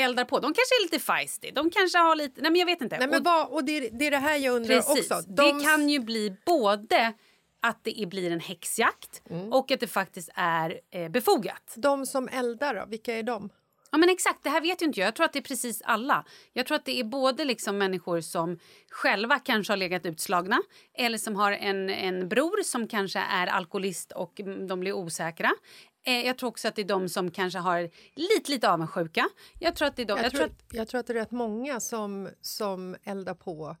eldar 0.05 0.25
på. 0.25 0.39
De 0.39 0.45
kanske 0.53 0.75
är 0.79 0.83
lite 0.83 0.99
feisty. 0.99 1.51
De 1.51 1.69
kanske 1.69 1.97
har 1.97 2.15
lite, 2.15 2.41
nej 2.41 2.51
men 2.51 2.59
jag 2.59 2.65
vet 2.65 2.81
inte. 2.81 2.97
Nej, 2.97 3.07
men 3.07 3.19
Och- 3.19 3.25
vad, 3.25 3.47
och 3.49 3.63
det, 3.63 3.89
det 3.89 4.07
är 4.07 4.11
det 4.11 4.17
här 4.17 4.37
jag 4.37 4.55
undrar 4.55 4.75
Precis. 4.75 5.11
också. 5.11 5.27
De- 5.27 5.57
Det 5.59 5.65
kan 5.65 5.89
ju 5.89 5.99
bli 5.99 6.35
både 6.45 7.13
att 7.61 7.79
det 7.83 8.07
blir 8.09 8.31
en 8.31 8.39
häxjakt 8.39 9.21
Mm. 9.29 9.53
och 9.53 9.71
att 9.71 9.79
det 9.79 9.87
faktiskt 9.87 10.29
är 10.35 10.79
eh, 10.91 11.09
befogat. 11.09 11.73
De 11.75 12.05
som 12.05 12.27
eldar, 12.27 12.75
då, 12.75 12.85
vilka 12.87 13.13
är 13.17 13.23
de? 13.23 13.49
Ja, 13.91 13.97
men 13.97 14.09
exakt, 14.09 14.43
det 14.43 14.49
här 14.49 14.61
vet 14.61 14.81
ju 14.81 14.85
inte 14.85 14.99
jag. 14.99 15.07
Jag 15.07 15.15
tror 15.15 15.25
att 15.25 15.33
det 15.33 15.39
är 15.39 15.43
precis 15.43 15.81
alla. 15.85 16.25
Jag 16.53 16.65
tror 16.65 16.75
att 16.75 16.85
det 16.85 16.99
är 16.99 17.03
både 17.03 17.45
liksom 17.45 17.77
människor 17.77 18.21
som 18.21 18.59
själva 18.89 19.39
kanske 19.39 19.71
har 19.73 19.77
legat 19.77 20.05
utslagna 20.05 20.57
eller 20.93 21.17
som 21.17 21.35
har 21.35 21.51
en, 21.51 21.89
en 21.89 22.29
bror 22.29 22.63
som 22.63 22.87
kanske 22.87 23.19
är 23.19 23.47
alkoholist 23.47 24.11
och 24.11 24.39
mm, 24.39 24.67
de 24.67 24.79
blir 24.79 24.93
osäkra. 24.93 25.51
Eh, 26.05 26.25
jag 26.25 26.37
tror 26.37 26.49
också 26.49 26.67
att 26.67 26.75
det 26.75 26.81
är 26.81 26.85
de 26.85 27.09
som 27.09 27.31
kanske 27.31 27.59
har 27.59 27.89
lite, 28.15 28.51
lite 28.51 28.69
avundsjuka. 28.69 29.29
Jag 29.59 29.75
tror 29.75 29.87
att 29.87 29.95
det 29.95 30.01
är 30.01 30.05
de... 30.05 30.17
Jag, 30.17 30.25
Jag, 30.25 30.31
tror, 30.31 30.39
tror 30.39 30.49
att, 30.49 30.63
jag 30.71 30.87
tror 30.87 30.99
att 30.99 31.07
det 31.07 31.13
är 31.13 31.17
rätt 31.17 31.31
många 31.31 31.79
som, 31.79 32.29
som 32.41 32.95
eldar 33.03 33.33
på 33.33 33.75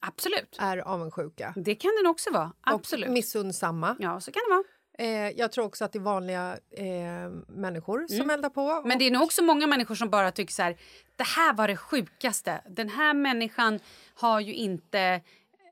absolut. 0.00 0.56
är 0.58 0.78
avundsjuka. 0.78 1.52
Det 1.56 1.74
kan 1.74 1.90
den 2.02 2.06
också 2.10 2.30
vara. 2.30 2.52
Absolut. 2.60 3.06
Och 3.06 3.12
missunnsamma. 3.12 3.96
Ja, 3.98 4.20
så 4.20 4.32
kan 4.32 4.42
det 4.48 4.54
vara. 4.54 4.64
Eh, 4.98 5.30
jag 5.30 5.52
tror 5.52 5.64
också 5.64 5.84
att 5.84 5.92
det 5.92 5.98
är 5.98 6.00
vanliga 6.00 6.58
eh, 6.70 7.30
människor 7.48 8.06
som 8.08 8.30
eldar 8.30 8.50
på. 8.50 8.70
Mm. 8.70 8.88
Men 8.88 8.98
det 8.98 9.04
är 9.04 9.10
nog 9.10 9.22
också 9.22 9.42
många 9.42 9.66
människor 9.66 9.94
som 9.94 10.10
bara 10.10 10.30
tycker 10.30 10.52
så 10.52 10.62
här, 10.62 10.76
det 11.16 11.24
här 11.24 11.54
var 11.54 11.68
det 11.68 11.76
sjukaste. 11.76 12.62
Den 12.68 12.88
här 12.88 13.14
människan 13.14 13.80
har 14.14 14.40
ju 14.40 14.54
inte... 14.54 15.20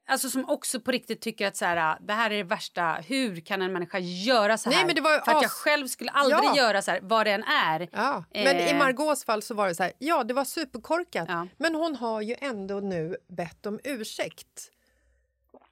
Alltså 0.06 0.30
som 0.30 0.50
också 0.50 0.80
på 0.80 0.90
riktigt 0.90 1.20
tycker 1.20 1.46
att 1.46 1.56
så 1.56 1.64
här, 1.64 1.98
det 2.00 2.12
här 2.12 2.30
är 2.30 2.36
det 2.36 2.42
värsta. 2.42 2.92
Hur 2.92 3.40
kan 3.40 3.62
en 3.62 3.72
människa 3.72 3.98
göra 3.98 4.58
så 4.58 4.70
här? 4.70 4.76
Nej, 4.76 4.86
men 4.86 4.94
det 4.94 5.00
var 5.00 5.18
För 5.24 5.32
att 5.32 5.42
jag 5.42 5.50
själv 5.50 5.86
skulle 5.86 6.10
aldrig 6.10 6.38
Ja. 6.44 6.56
göra 6.56 6.82
så 6.82 6.90
här, 6.90 7.00
vad 7.02 7.26
det 7.26 7.30
än 7.30 7.42
är. 7.44 7.88
Ja, 7.92 8.24
men 8.34 8.56
i 8.56 8.70
Eh. 8.70 8.78
Margaux 8.78 9.24
fall 9.24 9.42
så 9.42 9.54
var 9.54 9.68
det 9.68 9.74
så 9.74 9.82
här, 9.82 9.92
ja 9.98 10.24
det 10.24 10.34
var 10.34 10.44
superkorkat. 10.44 11.24
Ja. 11.28 11.46
Men 11.56 11.74
hon 11.74 11.96
har 11.96 12.20
ju 12.20 12.36
ändå 12.40 12.80
nu 12.80 13.16
bett 13.28 13.66
om 13.66 13.80
ursäkt. 13.84 14.70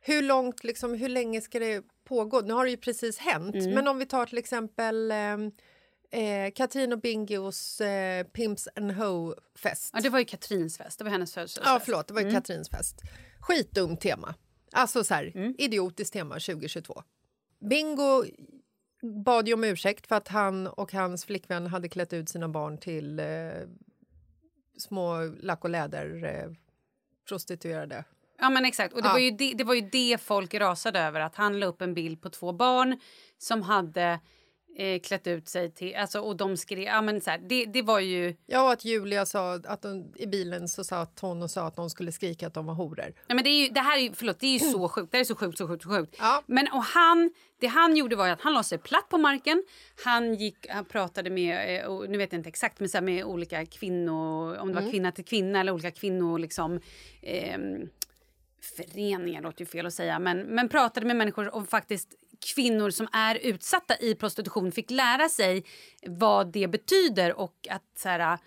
Hur 0.01 0.23
långt, 0.23 0.65
liksom, 0.65 0.95
hur 0.95 1.09
länge 1.09 1.41
ska 1.41 1.59
det 1.59 1.85
pågå? 2.09 2.41
Nu 2.41 2.55
har 2.55 2.65
det 2.65 2.71
ju 2.71 2.77
precis 2.77 3.19
hänt. 3.19 3.55
Mm. 3.55 3.71
Men 3.71 3.89
om 3.89 3.99
vi 3.99 4.07
tar 4.07 4.27
till 4.27 4.39
exempel 4.39 5.11
eh, 5.11 5.37
eh, 6.21 6.51
Katrin 6.55 6.93
och 6.93 7.01
Bingos 7.01 7.81
eh, 7.81 8.25
Pimps 8.25 8.69
and 8.77 8.93
Ho-fest. 8.93 9.91
Ja, 9.95 10.01
det 10.01 10.09
var 10.09 10.19
ju 10.19 10.25
Katrins 10.25 10.79
fest. 10.79 10.99
Det 10.99 11.05
var 11.05 11.11
hennes 11.11 11.35
födelsedagsfest. 11.35 11.75
Ja, 11.75 11.81
förlåt, 11.85 12.09
det 12.09 12.15
var 12.15 12.21
ju 12.21 12.31
Katrins 12.33 12.71
fest. 12.71 13.03
Skitdumt 13.41 14.01
tema. 14.01 14.35
Alltså 14.73 15.05
så 15.05 15.15
här, 15.15 15.33
Mm. 15.35 15.55
idiotiskt 15.59 16.13
tema 16.13 16.35
2022. 16.35 17.03
Bingo 17.71 18.25
bad 19.25 19.49
ju 19.49 19.55
om 19.55 19.65
ursäkt 19.65 20.07
för 20.07 20.17
att 20.17 20.29
han 20.29 20.67
och 20.67 20.93
hans 20.93 21.25
flickvän 21.25 21.67
hade 21.67 21.89
klätt 21.89 22.13
ut 22.13 22.29
sina 22.29 22.49
barn 22.49 22.79
till 22.79 23.19
eh, 23.19 23.27
små 24.79 25.25
lack 25.41 25.65
och 25.65 25.71
läder 25.71 26.25
eh, 26.25 26.51
prostituerade. 27.29 28.05
Ja, 28.39 28.51
men 28.51 28.65
exakt. 28.65 28.95
Och 28.95 29.03
det, 29.03 29.09
Ja. 29.09 29.13
var 29.13 29.21
ju 29.21 29.31
det, 29.31 29.55
det 29.55 29.65
var 29.65 29.75
ju 29.75 29.81
det 29.93 30.21
folk 30.21 30.55
rasade 30.55 31.01
över. 31.01 31.21
Att 31.21 31.37
han 31.37 31.61
la 31.61 31.67
upp 31.67 31.83
en 31.83 31.95
bild 31.95 32.23
på 32.23 32.31
två 32.31 32.53
barn 32.53 33.01
som 33.39 33.63
hade 33.63 34.21
eh, 34.77 35.01
klätt 35.01 35.27
ut 35.27 35.49
sig 35.49 35.71
till... 35.71 35.95
Alltså, 35.97 36.21
och 36.21 36.37
de 36.37 36.57
skrev... 36.57 36.79
Ja, 36.83 37.03
men 37.03 37.21
så 37.21 37.31
här, 37.31 37.39
det, 37.39 37.65
det 37.65 37.83
var 37.83 38.01
ju... 38.01 38.35
Ja, 38.47 38.63
och 38.63 38.73
att 38.73 38.85
Julia 38.85 39.27
sa 39.27 39.55
att 39.55 39.85
hon, 39.85 40.13
i 40.17 40.27
bilen 40.27 40.69
så 40.69 40.85
satt 40.85 41.21
hon 41.21 41.43
och 41.43 41.51
sa 41.51 41.67
att 41.67 41.77
de 41.77 41.91
skulle 41.91 42.13
skrika 42.13 42.47
att 42.47 42.55
de 42.55 42.67
var 42.67 42.75
horor. 42.75 42.97
Nej, 42.97 43.15
men 43.35 43.45
det, 43.45 43.51
är 43.51 43.67
ju, 43.67 43.69
det 43.69 43.81
här 43.81 43.99
är 43.99 44.13
förlåt, 44.15 44.41
det 44.41 44.47
är 44.47 44.53
ju 44.53 44.59
så 44.59 44.89
sjukt. 44.89 45.13
Det 45.13 45.19
är 45.19 45.25
så 45.25 45.35
sjukt, 45.35 45.59
så 45.59 45.69
sjukt, 45.69 45.83
så 45.83 45.89
sjukt. 45.89 46.17
Ja. 46.19 46.43
Men 46.47 46.69
och 46.73 46.83
han, 46.85 47.31
det 47.61 47.67
han 47.67 47.97
gjorde 47.97 48.17
var 48.17 48.29
att 48.29 48.41
han 48.41 48.55
la 48.55 48.63
sig 48.63 48.79
platt 48.79 49.09
på 49.09 49.19
marken. 49.19 49.65
Han 50.05 50.35
gick, 50.35 50.67
han 50.69 50.85
pratade 50.85 51.31
med, 51.31 51.81
eh, 51.81 51.87
och 51.87 52.11
nu 52.11 52.19
vet 52.19 52.33
jag 52.33 52.39
inte 52.39 52.49
exakt, 52.49 52.81
men 52.81 52.89
så 52.89 52.97
här 52.97 53.03
med 53.03 53.25
olika 53.25 53.67
kvinnor, 53.67 54.57
om 54.57 54.69
det 54.69 54.73
Mm. 54.73 54.85
var 54.85 54.91
kvinna 54.91 55.13
till 55.13 55.25
kvinna 55.25 55.61
eller 55.61 55.73
olika 55.73 55.91
kvinnor 55.91 56.39
liksom. 56.39 56.81
ehm, 57.23 57.89
föreningar 58.77 59.43
låter 59.43 59.61
ju 59.61 59.67
fel 59.67 59.87
att 59.87 59.95
säga, 59.95 60.19
men, 60.19 60.41
men 60.43 60.69
pratade 60.69 61.07
med 61.07 61.17
människor 61.17 61.55
och 61.55 61.69
faktiskt 61.69 62.09
kvinnor 62.55 62.91
som 62.91 63.09
är 63.13 63.35
utsatta 63.35 63.97
i 64.01 64.15
prostitution 64.15 64.73
fick 64.73 64.91
lära 64.91 65.29
sig 65.29 65.65
vad 66.07 66.53
det 66.53 66.69
betyder 66.69 67.33
och 67.41 67.69
att 67.71 67.85
så 67.97 68.09
här, 68.09 68.39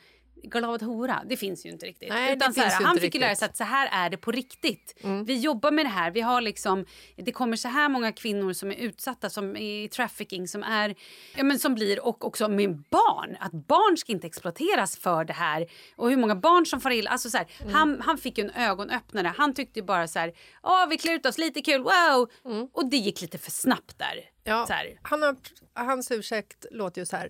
glad 0.43 0.81
hora, 0.81 1.23
det 1.25 1.38
finns 1.38 1.65
ju 1.65 1.69
inte 1.69 1.85
riktigt. 1.85 2.09
Nej, 2.09 2.35
Utan 2.35 2.53
så 2.53 2.62
här, 2.62 2.83
han 2.83 2.97
fick 2.97 3.15
ju 3.15 3.19
lära 3.19 3.29
riktigt. 3.29 3.39
sig 3.39 3.45
att 3.45 3.57
så 3.57 3.63
här 3.63 3.89
är 3.91 4.09
det 4.09 4.17
på 4.17 4.31
riktigt. 4.31 4.95
Vi 5.25 5.39
jobbar 5.39 5.71
med 5.71 5.85
det 5.85 5.89
här. 5.89 6.12
Vi 6.12 6.21
har 6.21 6.41
liksom, 6.41 6.85
det 7.15 7.31
kommer 7.31 7.57
så 7.57 7.67
här 7.67 7.89
många 7.89 8.12
kvinnor 8.12 8.53
som 8.53 8.71
är 8.71 8.75
utsatta 8.75 9.29
som 9.29 9.55
är 9.57 9.83
i 9.83 9.89
trafficking 9.89 10.47
som 10.47 10.63
är 10.63 10.95
ja, 11.35 11.43
men 11.43 11.59
som 11.59 11.75
blir 11.75 12.05
och 12.05 12.25
också 12.25 12.50
med 12.50 12.77
barn. 12.89 13.38
Att 13.39 13.51
barn 13.51 13.97
ska 13.97 14.12
inte 14.12 14.27
exploateras 14.27 14.97
för 14.97 15.25
det 15.25 15.33
här 15.33 15.67
och 15.95 16.09
hur 16.09 16.17
många 16.17 16.35
barn 16.35 16.65
som 16.65 16.81
far 16.81 16.91
illa. 16.91 17.09
Alltså 17.09 17.29
så 17.29 17.38
här, 17.38 17.47
han, 17.71 18.01
han 18.01 18.17
fick 18.17 18.38
en 18.38 18.50
ögonöppnare. 18.50 19.33
Han 19.38 19.53
tyckte 19.53 19.81
bara 19.81 20.07
så 20.07 20.19
här, 20.19 20.33
åh 20.63 20.88
vi 20.89 20.97
klär 20.97 21.13
ut 21.13 21.25
oss 21.25 21.38
lite 21.38 21.62
kul, 21.62 21.81
wow. 21.83 22.31
Och 22.73 22.89
det 22.89 22.97
gick 22.97 23.21
lite 23.21 23.38
för 23.38 23.51
snabbt 23.51 24.00
där. 24.00 24.19
Ja, 24.43 24.65
han 25.01 25.21
har, 25.21 25.35
hans 25.73 26.12
ursäkt 26.12 26.65
låter 26.71 27.01
ju 27.01 27.05
så 27.05 27.17
här. 27.17 27.29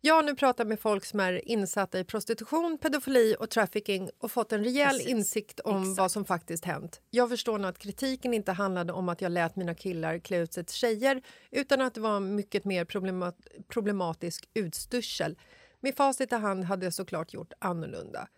Jag 0.00 0.14
har 0.14 0.22
nu 0.22 0.34
pratat 0.34 0.66
med 0.66 0.80
folk 0.80 1.04
som 1.04 1.20
är 1.20 1.48
insatta 1.48 1.98
i 1.98 2.04
prostitution, 2.04 2.78
pedofili 2.78 3.36
och 3.40 3.50
trafficking 3.50 4.10
och 4.18 4.32
fått 4.32 4.52
en 4.52 4.64
rejäl 4.64 4.90
Precis. 4.90 5.06
insikt 5.06 5.60
om 5.60 5.94
vad 5.94 6.10
som 6.10 6.24
faktiskt 6.24 6.64
hänt. 6.64 7.00
Jag 7.10 7.28
förstår 7.28 7.58
nu 7.58 7.68
att 7.68 7.78
kritiken 7.78 8.34
inte 8.34 8.52
handlade 8.52 8.92
om 8.92 9.08
att 9.08 9.20
jag 9.20 9.32
lät 9.32 9.56
mina 9.56 9.74
killar 9.74 10.18
klä 10.18 10.38
ut 10.38 10.52
sig 10.52 10.64
till 10.64 10.74
tjejer 10.76 11.22
utan 11.50 11.80
att 11.80 11.94
det 11.94 12.00
var 12.00 12.20
mycket 12.20 12.64
mer 12.64 12.84
problemat 12.84 13.36
problematisk 13.68 14.48
utstyrsel. 14.54 15.38
Med 15.80 15.94
facit 15.94 16.32
i 16.32 16.34
hand 16.34 16.64
hade 16.64 16.86
jag 16.86 16.94
såklart 16.94 17.32
gjort 17.32 17.52
annorlunda. 17.58 18.28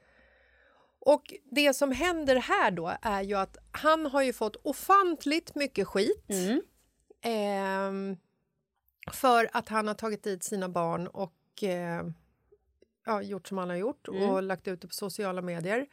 Och 1.00 1.34
det 1.50 1.74
som 1.74 1.92
händer 1.92 2.36
här 2.36 2.70
då 2.70 2.92
är 3.02 3.22
ju 3.22 3.34
att 3.34 3.56
han 3.72 4.06
har 4.06 4.22
ju 4.22 4.32
fått 4.32 4.56
ofantligt 4.56 5.54
mycket 5.54 5.88
skit. 5.88 6.30
Ehm, 7.22 8.16
för 9.12 9.48
att 9.52 9.68
han 9.68 9.86
har 9.88 9.94
tagit 9.94 10.22
dit 10.22 10.44
sina 10.44 10.68
barn 10.68 11.06
och 11.06 11.32
eh, 11.62 12.02
ja, 13.06 13.22
gjort 13.22 13.48
som 13.48 13.58
han 13.58 13.70
har 13.70 13.76
gjort 13.76 14.08
och 14.08 14.42
lagt 14.42 14.68
ut 14.68 14.80
det 14.80 14.88
på 14.88 14.94
sociala 14.94 15.42
medier. 15.42 15.86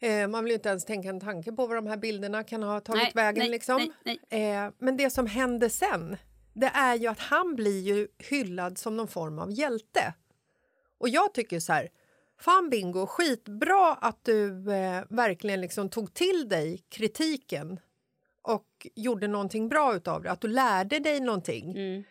Eh, 0.00 0.28
man 0.28 0.44
vill 0.44 0.50
ju 0.50 0.54
inte 0.54 0.68
ens 0.68 0.84
tänka 0.84 1.08
en 1.08 1.20
tanke 1.20 1.52
på 1.52 1.66
vad 1.66 1.76
de 1.76 1.86
här 1.86 1.96
bilderna 1.96 2.44
kan 2.44 2.62
ha 2.62 2.80
tagit 2.80 3.02
Nej, 3.02 3.12
vägen. 3.14 3.38
nej, 3.38 3.50
liksom. 3.50 3.92
nej, 4.04 4.20
Eh, 4.30 4.70
men 4.78 4.96
det 4.96 5.10
som 5.10 5.26
händer 5.26 5.68
sen 5.68 6.16
det 6.56 6.70
är 6.74 6.94
ju 6.94 7.06
att 7.06 7.18
han 7.18 7.54
blir 7.56 7.80
ju 7.80 8.08
hyllad 8.18 8.78
som 8.78 8.96
någon 8.96 9.08
form 9.08 9.38
av 9.38 9.52
hjälte. 9.52 10.14
Och 10.98 11.08
jag 11.08 11.34
tycker 11.34 11.60
så 11.60 11.72
här, 11.72 11.88
fan 12.38 12.70
Bingo, 12.70 13.06
skitbra 13.06 13.94
att 13.94 14.24
du 14.24 14.72
eh, 14.72 15.04
verkligen 15.08 15.60
liksom 15.60 15.88
tog 15.88 16.14
till 16.14 16.48
dig 16.48 16.84
kritiken 16.88 17.80
och 18.42 18.86
gjorde 18.94 19.28
någonting 19.28 19.68
bra 19.68 19.94
utav 19.94 20.22
det, 20.22 20.30
att 20.30 20.40
du 20.40 20.48
lärde 20.48 20.98
dig 20.98 21.20
någonting. 21.20 21.70
Mm. 21.70 22.04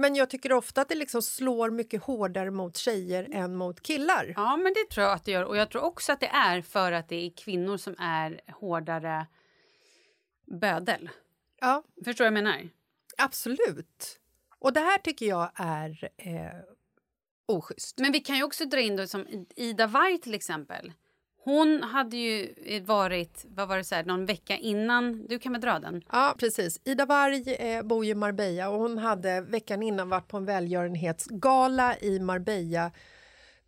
Men 0.00 0.14
jag 0.14 0.30
tycker 0.30 0.52
ofta 0.52 0.80
att 0.80 0.88
det 0.88 0.94
liksom 0.94 1.22
slår 1.22 1.70
mycket 1.70 2.02
hårdare 2.02 2.50
mot 2.50 2.76
tjejer 2.76 3.28
än 3.32 3.56
mot 3.56 3.82
killar. 3.82 4.32
Ja, 4.36 4.56
men 4.56 4.72
det 4.74 4.90
tror 4.90 5.06
jag 5.06 5.14
att 5.14 5.24
det 5.24 5.30
gör. 5.30 5.44
Och 5.44 5.56
jag 5.56 5.70
tror 5.70 5.82
också 5.82 6.12
att 6.12 6.20
det 6.20 6.26
är 6.26 6.62
för 6.62 6.92
att 6.92 7.08
det 7.08 7.16
är 7.26 7.30
kvinnor 7.30 7.76
som 7.76 7.94
är 7.98 8.40
hårdare 8.52 9.26
bödel. 10.60 11.10
Ja, 11.60 11.82
Förstår 12.04 12.24
du 12.24 12.30
vad 12.30 12.38
jag 12.38 12.44
menar? 12.44 12.68
absolut. 13.16 14.20
Och 14.58 14.72
det 14.72 14.80
här 14.80 14.98
tycker 14.98 15.26
jag 15.26 15.50
är 15.54 16.10
eh, 16.16 16.60
oschysst. 17.46 17.98
Men 17.98 18.12
vi 18.12 18.20
kan 18.20 18.36
ju 18.36 18.42
också 18.42 18.64
dra 18.64 18.80
in 18.80 18.96
då 18.96 19.06
som 19.06 19.46
Ida 19.56 19.86
Warg 19.86 20.18
till 20.18 20.34
exempel. 20.34 20.92
Hon 21.48 21.82
hade 21.82 22.16
ju 22.16 22.54
varit 22.80 23.44
vad 23.48 23.68
var 23.68 23.76
det 23.76 23.84
så 23.84 23.94
här, 23.94 24.04
någon 24.04 24.26
vecka 24.26 24.56
innan. 24.56 25.26
Du 25.26 25.38
kan 25.38 25.52
väl 25.52 25.60
dra 25.60 25.78
den? 25.78 26.02
Ja, 26.12 26.34
precis. 26.38 26.80
Ida 26.84 27.06
Warg 27.06 27.54
eh, 27.54 27.82
bor 27.82 28.04
i 28.04 28.14
Marbella 28.14 28.68
och 28.68 28.80
hon 28.80 28.98
hade 28.98 29.40
veckan 29.40 29.82
innan 29.82 30.08
varit 30.08 30.28
på 30.28 30.36
en 30.36 30.44
välgörenhetsgala 30.44 31.98
i 31.98 32.20
Marbella 32.20 32.90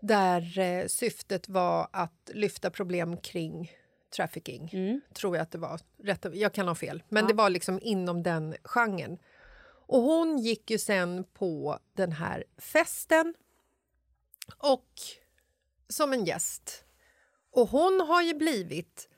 där 0.00 0.58
eh, 0.58 0.86
syftet 0.86 1.48
var 1.48 1.88
att 1.92 2.30
lyfta 2.34 2.70
problem 2.70 3.16
kring 3.16 3.70
trafficking, 4.16 4.70
mm. 4.72 5.00
tror 5.14 5.36
jag 5.36 5.42
att 5.42 5.50
det 5.50 5.58
var. 5.58 5.80
Rätt, 6.02 6.26
jag 6.32 6.52
kan 6.52 6.68
ha 6.68 6.74
fel, 6.74 7.02
men 7.08 7.22
ja. 7.22 7.28
det 7.28 7.34
var 7.34 7.50
liksom 7.50 7.78
inom 7.82 8.22
den 8.22 8.54
genren. 8.64 9.18
Och 9.86 10.02
hon 10.02 10.38
gick 10.38 10.70
ju 10.70 10.78
sen 10.78 11.24
på 11.24 11.78
den 11.92 12.12
här 12.12 12.44
festen 12.58 13.34
och 14.58 14.88
som 15.88 16.12
en 16.12 16.24
gäst. 16.24 16.84
Och 17.50 17.68
hon 17.68 18.00
har 18.00 18.22
ju 18.22 18.34
blivit 18.34 19.08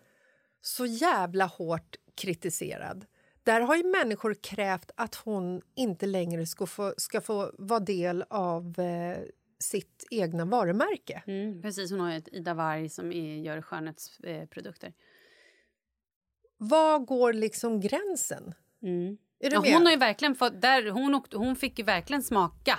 så 0.60 0.86
jävla 0.86 1.46
hårt 1.46 1.96
kritiserad. 2.14 3.06
Där 3.42 3.60
har 3.60 3.76
ju 3.76 3.84
människor 3.84 4.34
krävt 4.34 4.90
att 4.94 5.14
hon 5.14 5.62
inte 5.74 6.06
längre 6.06 6.46
ska 6.46 6.66
få, 6.66 6.94
ska 6.96 7.20
få 7.20 7.52
vara 7.58 7.80
del 7.80 8.24
av 8.30 8.78
eh, 8.78 9.18
sitt 9.58 10.06
egna 10.10 10.44
varumärke. 10.44 11.22
Mm, 11.26 11.62
precis, 11.62 11.90
hon 11.90 12.00
har 12.00 12.10
ju 12.10 12.16
ett 12.16 12.28
Ida 12.32 12.54
Warg 12.54 12.88
som 12.88 13.12
är, 13.12 13.36
gör 13.36 13.62
skönhetsprodukter. 13.62 14.88
Eh, 14.88 14.92
Var 16.56 16.98
går 16.98 17.32
liksom 17.32 17.80
gränsen? 17.80 18.54
Mm. 18.82 19.18
Ja, 19.38 19.58
hon, 19.58 19.84
har 19.84 19.90
ju 19.90 19.98
verkligen 19.98 20.34
fått, 20.34 20.60
där, 20.60 20.90
hon, 20.90 21.14
åkte, 21.14 21.36
hon 21.36 21.56
fick 21.56 21.78
ju 21.78 21.84
verkligen 21.84 22.22
smaka 22.22 22.78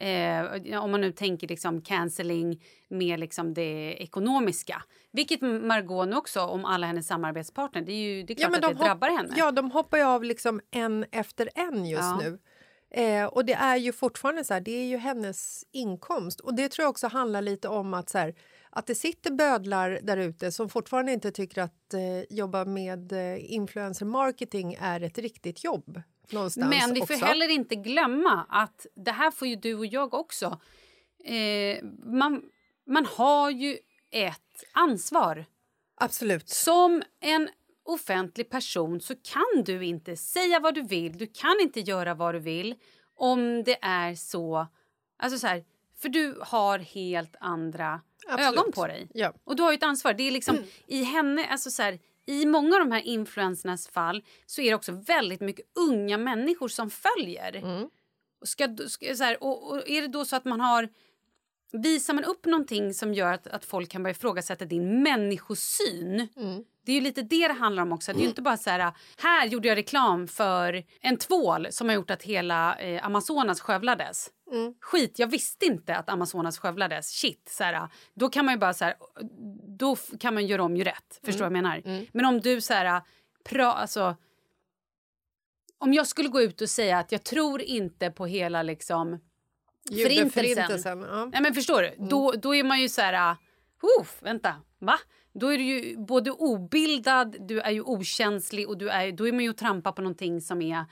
Eh, 0.00 0.82
om 0.82 0.90
man 0.90 1.00
nu 1.00 1.12
tänker 1.12 1.48
liksom 1.48 1.82
cancelling 1.82 2.62
med 2.88 3.20
liksom 3.20 3.54
det 3.54 3.96
ekonomiska. 4.02 4.82
Vilket 5.12 5.40
Margot 5.40 6.08
nu 6.08 6.16
också, 6.16 6.40
om 6.40 6.64
alla 6.64 6.86
hennes 6.86 7.06
samarbetspartner. 7.06 7.82
Det 7.82 7.92
är 7.92 7.96
ju 7.96 8.22
det 8.22 8.32
är 8.32 8.34
klart 8.34 8.58
ja, 8.62 8.68
att 8.68 8.78
det 8.78 8.84
drabbar 8.84 9.08
henne. 9.08 9.34
Ja, 9.36 9.50
de 9.50 9.70
hoppar 9.70 9.98
ju 9.98 10.04
av 10.04 10.24
liksom 10.24 10.60
en 10.70 11.04
efter 11.12 11.48
en 11.54 11.86
just 11.86 12.02
ja. 12.02 12.20
nu. 12.22 12.38
Eh, 12.90 13.24
och 13.24 13.44
det 13.44 13.52
är 13.52 13.76
ju 13.76 13.92
fortfarande 13.92 14.44
så 14.44 14.54
här, 14.54 14.60
det 14.60 14.72
är 14.72 14.84
ju 14.84 14.96
hennes 14.96 15.64
inkomst. 15.72 16.40
Och 16.40 16.54
det 16.54 16.68
tror 16.68 16.84
jag 16.84 16.90
också 16.90 17.08
handlar 17.08 17.42
lite 17.42 17.68
om 17.68 17.94
att 17.94 18.08
så 18.08 18.18
här, 18.18 18.34
att 18.70 18.86
det 18.86 18.94
sitter 18.94 19.30
bödlar 19.30 20.00
där 20.02 20.16
ute 20.16 20.52
som 20.52 20.68
fortfarande 20.68 21.12
inte 21.12 21.30
tycker 21.30 21.62
att 21.62 21.94
eh, 21.94 22.36
jobba 22.36 22.64
med 22.64 23.12
eh, 23.12 23.52
influencer 23.52 24.06
marketing 24.06 24.76
är 24.80 25.00
ett 25.00 25.18
riktigt 25.18 25.64
jobb. 25.64 26.02
Men 26.56 26.94
vi 26.94 27.00
får 27.00 27.14
också. 27.14 27.24
heller 27.24 27.48
inte 27.48 27.74
glömma 27.74 28.46
att 28.48 28.86
det 28.94 29.12
här 29.12 29.30
får 29.30 29.48
ju 29.48 29.56
du 29.56 29.74
och 29.74 29.86
jag 29.86 30.14
också. 30.14 30.60
Eh, 31.24 31.84
man, 32.04 32.42
man 32.86 33.06
har 33.06 33.50
ju 33.50 33.78
ett 34.10 34.64
ansvar. 34.72 35.44
Absolut. 35.96 36.48
Som 36.48 37.02
en 37.20 37.48
offentlig 37.84 38.50
person 38.50 39.00
så 39.00 39.14
kan 39.14 39.64
du 39.64 39.84
inte 39.84 40.16
säga 40.16 40.60
vad 40.60 40.74
du 40.74 40.82
vill, 40.82 41.18
du 41.18 41.26
kan 41.26 41.56
inte 41.60 41.80
göra 41.80 42.14
vad 42.14 42.34
du 42.34 42.38
vill 42.38 42.74
om 43.14 43.64
det 43.64 43.78
är 43.82 44.14
så... 44.14 44.66
Alltså 45.18 45.38
så 45.38 45.46
här, 45.46 45.64
för 45.98 46.08
du 46.08 46.38
har 46.42 46.78
helt 46.78 47.36
andra 47.40 48.00
Absolut. 48.28 48.58
ögon 48.58 48.72
på 48.72 48.86
dig. 48.86 49.08
Ja. 49.14 49.32
Och 49.44 49.56
du 49.56 49.62
har 49.62 49.72
ett 49.72 49.82
ansvar. 49.82 50.14
Det 50.14 50.22
är 50.22 50.30
liksom 50.30 50.56
mm. 50.56 50.68
i 50.86 51.02
henne, 51.02 51.46
alltså 51.46 51.70
så 51.70 51.82
här, 51.82 51.98
i 52.26 52.46
många 52.46 52.76
av 52.76 52.80
de 52.80 52.92
här 52.92 53.02
influencernas 53.02 53.88
fall 53.88 54.24
så 54.46 54.60
är 54.60 54.68
det 54.70 54.74
också 54.74 54.92
väldigt 54.92 55.40
mycket 55.40 55.66
unga 55.74 56.18
människor 56.18 56.68
som 56.68 56.90
följer. 56.90 57.56
Mm. 57.56 57.88
Ska, 58.44 58.76
ska, 58.88 59.14
så 59.14 59.24
här, 59.24 59.42
och, 59.44 59.70
och, 59.70 59.88
är 59.88 60.02
det 60.02 60.08
då 60.08 60.24
så 60.24 60.36
att 60.36 60.44
man 60.44 60.60
har... 60.60 60.88
Visar 61.72 62.14
man 62.14 62.24
upp 62.24 62.46
någonting 62.46 62.94
som 62.94 63.14
gör 63.14 63.32
att, 63.32 63.46
att 63.46 63.64
folk 63.64 63.90
kan 63.90 64.02
börja 64.02 64.16
ifrågasätta 64.16 64.64
din 64.64 65.02
människosyn 65.02 66.28
mm. 66.36 66.64
Det 66.84 66.92
är 66.92 66.96
ju 66.96 67.00
lite 67.00 67.22
det 67.22 67.48
det 67.48 67.54
handlar 67.54 67.82
om 67.82 67.92
också. 67.92 68.12
Det 68.12 68.22
är 68.22 68.26
inte 68.26 68.42
bara 68.42 68.56
så 68.56 68.70
här, 68.70 68.92
här 69.16 69.46
gjorde 69.46 69.68
jag 69.68 69.76
reklam 69.76 70.28
för 70.28 70.84
en 71.00 71.16
tvål 71.16 71.66
som 71.70 71.88
har 71.88 71.94
gjort 71.94 72.10
att 72.10 72.22
hela 72.22 72.76
eh, 72.78 73.06
Amazonas 73.06 73.60
skövlades. 73.60 74.30
Mm. 74.50 74.74
Skit, 74.80 75.18
jag 75.18 75.26
visste 75.26 75.66
inte 75.66 75.96
att 75.96 76.08
Amazonas 76.08 76.58
skövlades. 76.58 77.08
Shit, 77.08 77.48
så 77.48 77.64
här, 77.64 77.88
då 78.14 78.28
kan 78.28 78.44
man 78.44 78.54
ju 78.54 78.58
bara 78.58 78.74
så 78.74 78.84
här, 78.84 78.94
då 79.78 79.96
kan 80.20 80.34
man 80.34 80.46
göra 80.46 80.62
om 80.62 80.76
ju 80.76 80.84
rätt. 80.84 81.20
Förstår 81.22 81.46
mm. 81.46 81.56
jag 81.56 81.62
menar? 81.62 81.82
Mm. 81.84 82.06
Men 82.12 82.24
om 82.24 82.40
du 82.40 82.60
så 82.60 82.74
här, 82.74 83.02
pra, 83.44 83.72
alltså, 83.72 84.16
om 85.78 85.94
jag 85.94 86.06
skulle 86.06 86.28
gå 86.28 86.42
ut 86.42 86.60
och 86.60 86.70
säga 86.70 86.98
att 86.98 87.12
jag 87.12 87.24
tror 87.24 87.62
inte 87.62 88.10
på 88.10 88.26
hela 88.26 88.62
liksom 88.62 89.18
förintelsen. 90.34 91.00
Ja. 91.00 91.24
Nej, 91.32 91.42
men 91.42 91.54
förstår 91.54 91.82
du? 91.82 91.88
Mm. 91.88 92.08
Då, 92.08 92.32
då 92.32 92.54
är 92.54 92.64
man 92.64 92.80
ju 92.80 92.88
så 92.88 93.00
här, 93.00 93.32
uh, 93.82 94.06
vänta, 94.20 94.54
va? 94.78 94.98
Då 95.32 95.52
är 95.52 95.58
du 95.58 95.64
ju 95.64 95.96
både 95.96 96.30
obildad, 96.30 97.36
du 97.48 97.60
är 97.60 97.70
ju 97.70 97.82
okänslig 97.82 98.68
och 98.68 98.78
du 98.78 98.88
är, 98.88 99.12
då 99.12 99.28
är 99.28 99.32
man 99.32 99.44
ju 99.44 99.50
och 99.50 99.56
trampar 99.56 99.92
på 99.92 100.02
någonting 100.02 100.40
som 100.40 100.62
är 100.62 100.84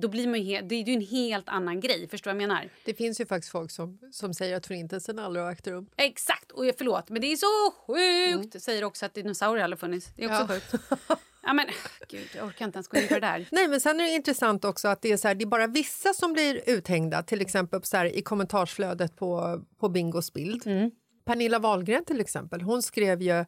då 0.00 0.08
blir 0.08 0.28
man 0.28 0.42
ju, 0.42 0.62
det 0.62 0.74
är 0.74 0.84
ju 0.84 0.94
en 0.94 1.00
helt 1.00 1.48
annan 1.48 1.80
grej. 1.80 2.08
Förstår 2.08 2.30
jag 2.30 2.36
menar? 2.36 2.68
Det 2.84 2.94
finns 2.94 3.20
ju 3.20 3.26
faktiskt 3.26 3.52
folk 3.52 3.70
som, 3.70 3.98
som 4.12 4.34
säger 4.34 4.56
att 4.56 4.66
förintelsen 4.66 5.18
aldrig 5.18 5.44
har 5.44 5.52
ägt 5.52 5.66
rum. 5.66 5.86
Exakt! 5.96 6.50
Och 6.50 6.66
jag, 6.66 6.74
förlåt, 6.78 7.10
men 7.10 7.22
det 7.22 7.32
är 7.32 7.36
så 7.36 7.74
sjukt! 7.86 8.54
Mm. 8.54 8.60
Säger 8.60 8.84
också 8.84 9.06
att 9.06 9.14
dinosaurier 9.14 9.64
aldrig 9.64 9.80
funnits. 9.80 10.08
Det 10.16 10.24
är 10.24 10.26
också 10.26 10.54
ja. 10.54 10.60
sjukt. 10.60 10.74
Ja, 11.46 11.52
men, 11.52 11.66
gud, 12.08 12.28
jag 12.36 12.46
orkar 12.46 12.64
inte 12.64 12.76
ens 12.76 12.88
gå 12.88 12.98
in 12.98 13.08
på 13.08 13.14
det 13.14 13.20
där. 13.20 13.48
Nej, 13.52 13.68
men 13.68 13.80
sen 13.80 14.00
är 14.00 14.04
det 14.04 14.10
intressant 14.10 14.64
också 14.64 14.88
att 14.88 15.02
det 15.02 15.12
är, 15.12 15.16
så 15.16 15.28
här, 15.28 15.34
det 15.34 15.44
är 15.44 15.46
bara 15.46 15.66
vissa 15.66 16.14
som 16.14 16.32
blir 16.32 16.62
uthängda, 16.66 17.22
till 17.22 17.40
exempel 17.40 17.82
så 17.82 17.96
här, 17.96 18.06
i 18.06 18.22
kommentarsflödet 18.22 19.16
på, 19.16 19.60
på 19.80 19.88
Bingos 19.88 20.32
bild. 20.32 20.66
Mm. 20.66 20.90
Pernilla 21.24 21.58
Wahlgren 21.58 22.04
till 22.04 22.20
exempel, 22.20 22.60
hon 22.60 22.82
skrev 22.82 23.22
ju 23.22 23.44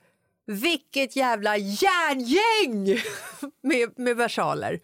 vilket 0.46 1.16
jävla 1.16 1.56
järngäng 1.56 2.98
med, 3.62 3.98
med 3.98 4.16
versaler. 4.16 4.80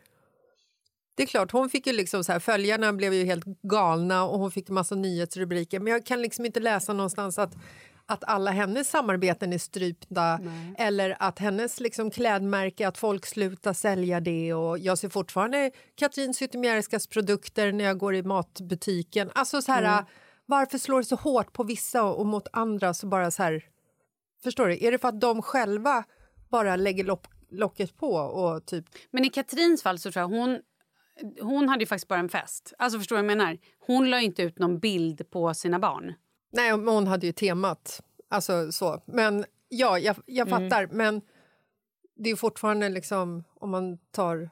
Det 1.15 1.23
är 1.23 1.27
klart, 1.27 1.53
hon 1.53 1.71
fick 1.71 1.87
ju 1.87 1.93
liksom 1.93 2.25
så 2.25 2.33
här, 2.33 2.39
följarna 2.39 2.93
blev 2.93 3.15
ju 3.15 3.25
helt 3.25 3.45
galna 3.63 4.25
och 4.25 4.39
hon 4.39 4.51
fick 4.51 4.69
massa 4.69 4.95
nyhetsrubriker. 4.95 5.81
Men 5.81 5.93
jag 5.93 6.07
kan 6.07 6.23
liksom 6.23 6.47
inte 6.47 6.61
läsa 6.61 6.93
någonstans 6.93 7.39
att, 7.39 7.55
att 8.07 8.25
alla 8.25 8.51
hennes 8.51 8.89
samarbeten 8.91 9.53
är 9.53 9.59
strypta 9.59 10.37
Nej. 10.37 10.75
eller 10.79 11.17
att 11.19 11.39
hennes 11.39 11.81
liksom 11.81 12.11
klädmärke, 12.11 12.89
att 12.89 12.99
folk 12.99 13.27
slutar 13.27 13.73
sälja 13.73 14.21
det. 14.21 14.55
Och 14.55 14.79
jag 14.79 14.99
ser 14.99 15.09
fortfarande 15.09 15.71
Katrin 15.95 16.35
Zytomierskas 16.35 17.07
produkter 17.07 17.73
när 17.73 17.85
jag 17.85 17.99
går 17.99 18.15
i 18.15 18.23
matbutiken. 18.23 19.31
Alltså 19.35 19.63
så 19.63 19.73
här, 19.73 19.83
mm. 19.83 20.05
Varför 20.47 20.79
slår 20.79 20.99
det 20.99 21.05
så 21.05 21.17
hårt 21.17 21.53
på 21.53 21.65
vissa 21.65 22.03
och 22.03 22.27
mot 22.27 22.49
andra? 22.53 22.95
så 22.95 23.07
bara 23.07 23.31
så 23.31 23.43
här, 23.43 23.65
Förstår 24.43 24.69
du? 24.69 24.87
Är 24.87 24.93
det 24.93 24.99
för 24.99 25.09
att 25.09 25.21
de 25.21 25.43
själva 25.43 26.05
bara 26.51 26.77
lägger 26.77 27.05
lock, 27.05 27.25
locket 27.51 27.97
på? 27.97 28.15
och 28.15 28.67
typ... 28.67 28.85
Men 29.11 29.25
i 29.25 29.29
Katrins 29.29 29.83
fall 29.83 29.99
så 29.99 30.13
tror 30.13 30.21
jag 30.21 30.29
hon 30.29 30.61
hon 31.41 31.69
hade 31.69 31.83
ju 31.83 31.87
faktiskt 31.87 32.09
bara 32.09 32.19
en 32.19 32.29
fest. 32.29 32.73
Alltså 32.79 32.99
förstår 32.99 33.19
jag 33.19 33.25
menar? 33.25 33.59
Hon 33.79 34.11
la 34.11 34.21
inte 34.21 34.43
ut 34.43 34.59
någon 34.59 34.79
bild 34.79 35.31
på 35.31 35.55
sina 35.55 35.79
barn. 35.79 36.15
Nej, 36.53 36.71
hon 36.71 37.07
hade 37.07 37.27
ju 37.27 37.33
temat. 37.33 38.03
Alltså 38.29 38.73
så. 38.73 39.03
Men 39.07 39.45
ja, 39.69 39.99
jag, 39.99 40.17
jag 40.27 40.49
mm. 40.49 40.71
fattar. 40.71 40.87
Men 40.87 41.21
det 42.17 42.31
är 42.31 42.37
fortfarande 42.37 42.89
liksom 42.89 43.45
om 43.55 43.71
man 43.71 43.99
tar... 43.99 44.51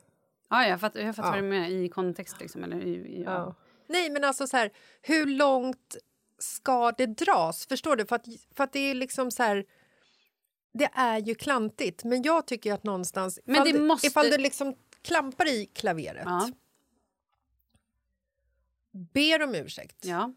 Ja, 0.50 0.66
jag 0.66 0.80
fattar, 0.80 1.00
jag 1.00 1.16
fattar 1.16 1.28
ja. 1.28 1.34
vad 1.34 1.44
du 1.44 1.48
menar 1.48 1.68
i 1.68 1.88
kontext. 1.88 2.40
Liksom, 2.40 2.64
eller 2.64 2.80
i, 2.80 2.90
i 2.90 3.22
ja. 3.26 3.32
Ja. 3.32 3.54
Nej, 3.88 4.10
men 4.10 4.24
alltså 4.24 4.46
så 4.46 4.56
här, 4.56 4.70
hur 5.02 5.26
långt 5.26 5.96
ska 6.38 6.92
det 6.92 7.06
dras? 7.06 7.66
Förstår 7.66 7.96
du? 7.96 8.06
För 8.06 8.16
att, 8.16 8.26
för 8.56 8.64
att 8.64 8.72
det 8.72 8.90
är 8.90 8.94
liksom 8.94 9.30
så 9.30 9.42
här 9.42 9.64
det 10.72 10.90
är 10.94 11.18
ju 11.18 11.34
klantigt, 11.34 12.04
men 12.04 12.22
jag 12.22 12.46
tycker 12.46 12.72
att 12.72 12.84
någonstans... 12.84 13.38
Men 13.44 13.64
det 13.64 13.80
måste... 13.80 14.06
Ifall 14.06 14.30
du 14.30 14.38
liksom 14.38 14.74
klampar 15.02 15.48
i 15.48 15.66
klaveret 15.66 16.22
ja. 16.24 16.50
ber 18.90 19.42
om 19.42 19.54
ursäkt. 19.54 20.04
Ja. 20.04 20.32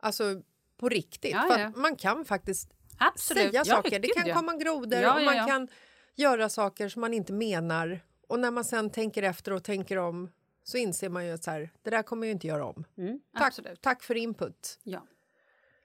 Alltså 0.00 0.42
på 0.76 0.88
riktigt. 0.88 1.32
Ja, 1.32 1.46
för 1.48 1.80
man 1.80 1.96
kan 1.96 2.24
faktiskt 2.24 2.70
Absolut. 2.98 3.50
säga 3.50 3.64
saker. 3.64 3.98
Det 3.98 4.08
kan 4.08 4.34
komma 4.34 4.54
grodor 4.54 5.16
och 5.16 5.22
man 5.22 5.46
kan 5.46 5.68
göra 6.14 6.48
saker 6.48 6.88
som 6.88 7.00
man 7.00 7.14
inte 7.14 7.32
menar. 7.32 8.00
Och 8.28 8.40
när 8.40 8.50
man 8.50 8.64
sen 8.64 8.90
tänker 8.90 9.22
efter 9.22 9.52
och 9.52 9.64
tänker 9.64 9.96
om 9.96 10.30
så 10.62 10.76
inser 10.76 11.08
man 11.08 11.26
ju 11.26 11.32
att 11.32 11.44
så 11.44 11.50
här, 11.50 11.70
det 11.82 11.90
där 11.90 12.02
kommer 12.02 12.26
jag 12.26 12.34
inte 12.34 12.46
göra 12.46 12.66
om. 12.66 12.84
Mm, 12.96 13.20
tack, 13.38 13.54
tack 13.80 14.02
för 14.02 14.14
input. 14.14 14.78
Ja. 14.82 15.06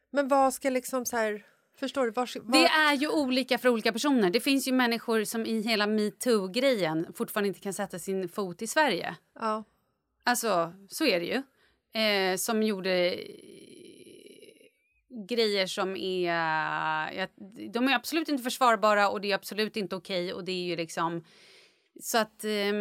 Men 0.09 0.27
vad 0.27 0.53
ska 0.53 0.69
liksom 0.69 1.05
så 1.05 1.17
här... 1.17 1.45
Förstår 1.75 2.05
du? 2.05 2.11
Var, 2.11 2.39
var... 2.41 2.51
Det 2.51 2.67
är 2.67 2.93
ju 2.93 3.07
olika 3.07 3.57
för 3.57 3.69
olika 3.69 3.93
personer. 3.93 4.29
Det 4.29 4.39
finns 4.39 4.67
ju 4.67 4.71
människor 4.71 5.23
som 5.23 5.45
i 5.45 5.61
hela 5.61 5.87
metoo-grejen 5.87 7.13
fortfarande 7.15 7.47
inte 7.47 7.59
kan 7.59 7.73
sätta 7.73 7.99
sin 7.99 8.29
fot 8.29 8.61
i 8.61 8.67
Sverige. 8.67 9.15
Ja. 9.39 9.63
Alltså, 10.23 10.73
så 10.89 11.05
är 11.05 11.19
det 11.19 11.25
ju. 11.25 11.43
Eh, 12.01 12.37
som 12.37 12.63
gjorde 12.63 13.15
grejer 15.27 15.67
som 15.67 15.95
är... 15.97 16.31
Ja, 17.13 17.27
de 17.73 17.87
är 17.87 17.95
absolut 17.95 18.29
inte 18.29 18.43
försvarbara 18.43 19.09
och 19.09 19.21
det 19.21 19.31
är 19.31 19.35
absolut 19.35 19.77
inte 19.77 19.95
okej. 19.95 20.25
Okay, 20.25 20.33
och 20.33 20.43
det 20.43 20.51
är 20.51 20.63
ju 20.63 20.75
liksom... 20.75 21.23
Så 21.99 22.17
att... 22.17 22.43
Eh, 22.43 22.73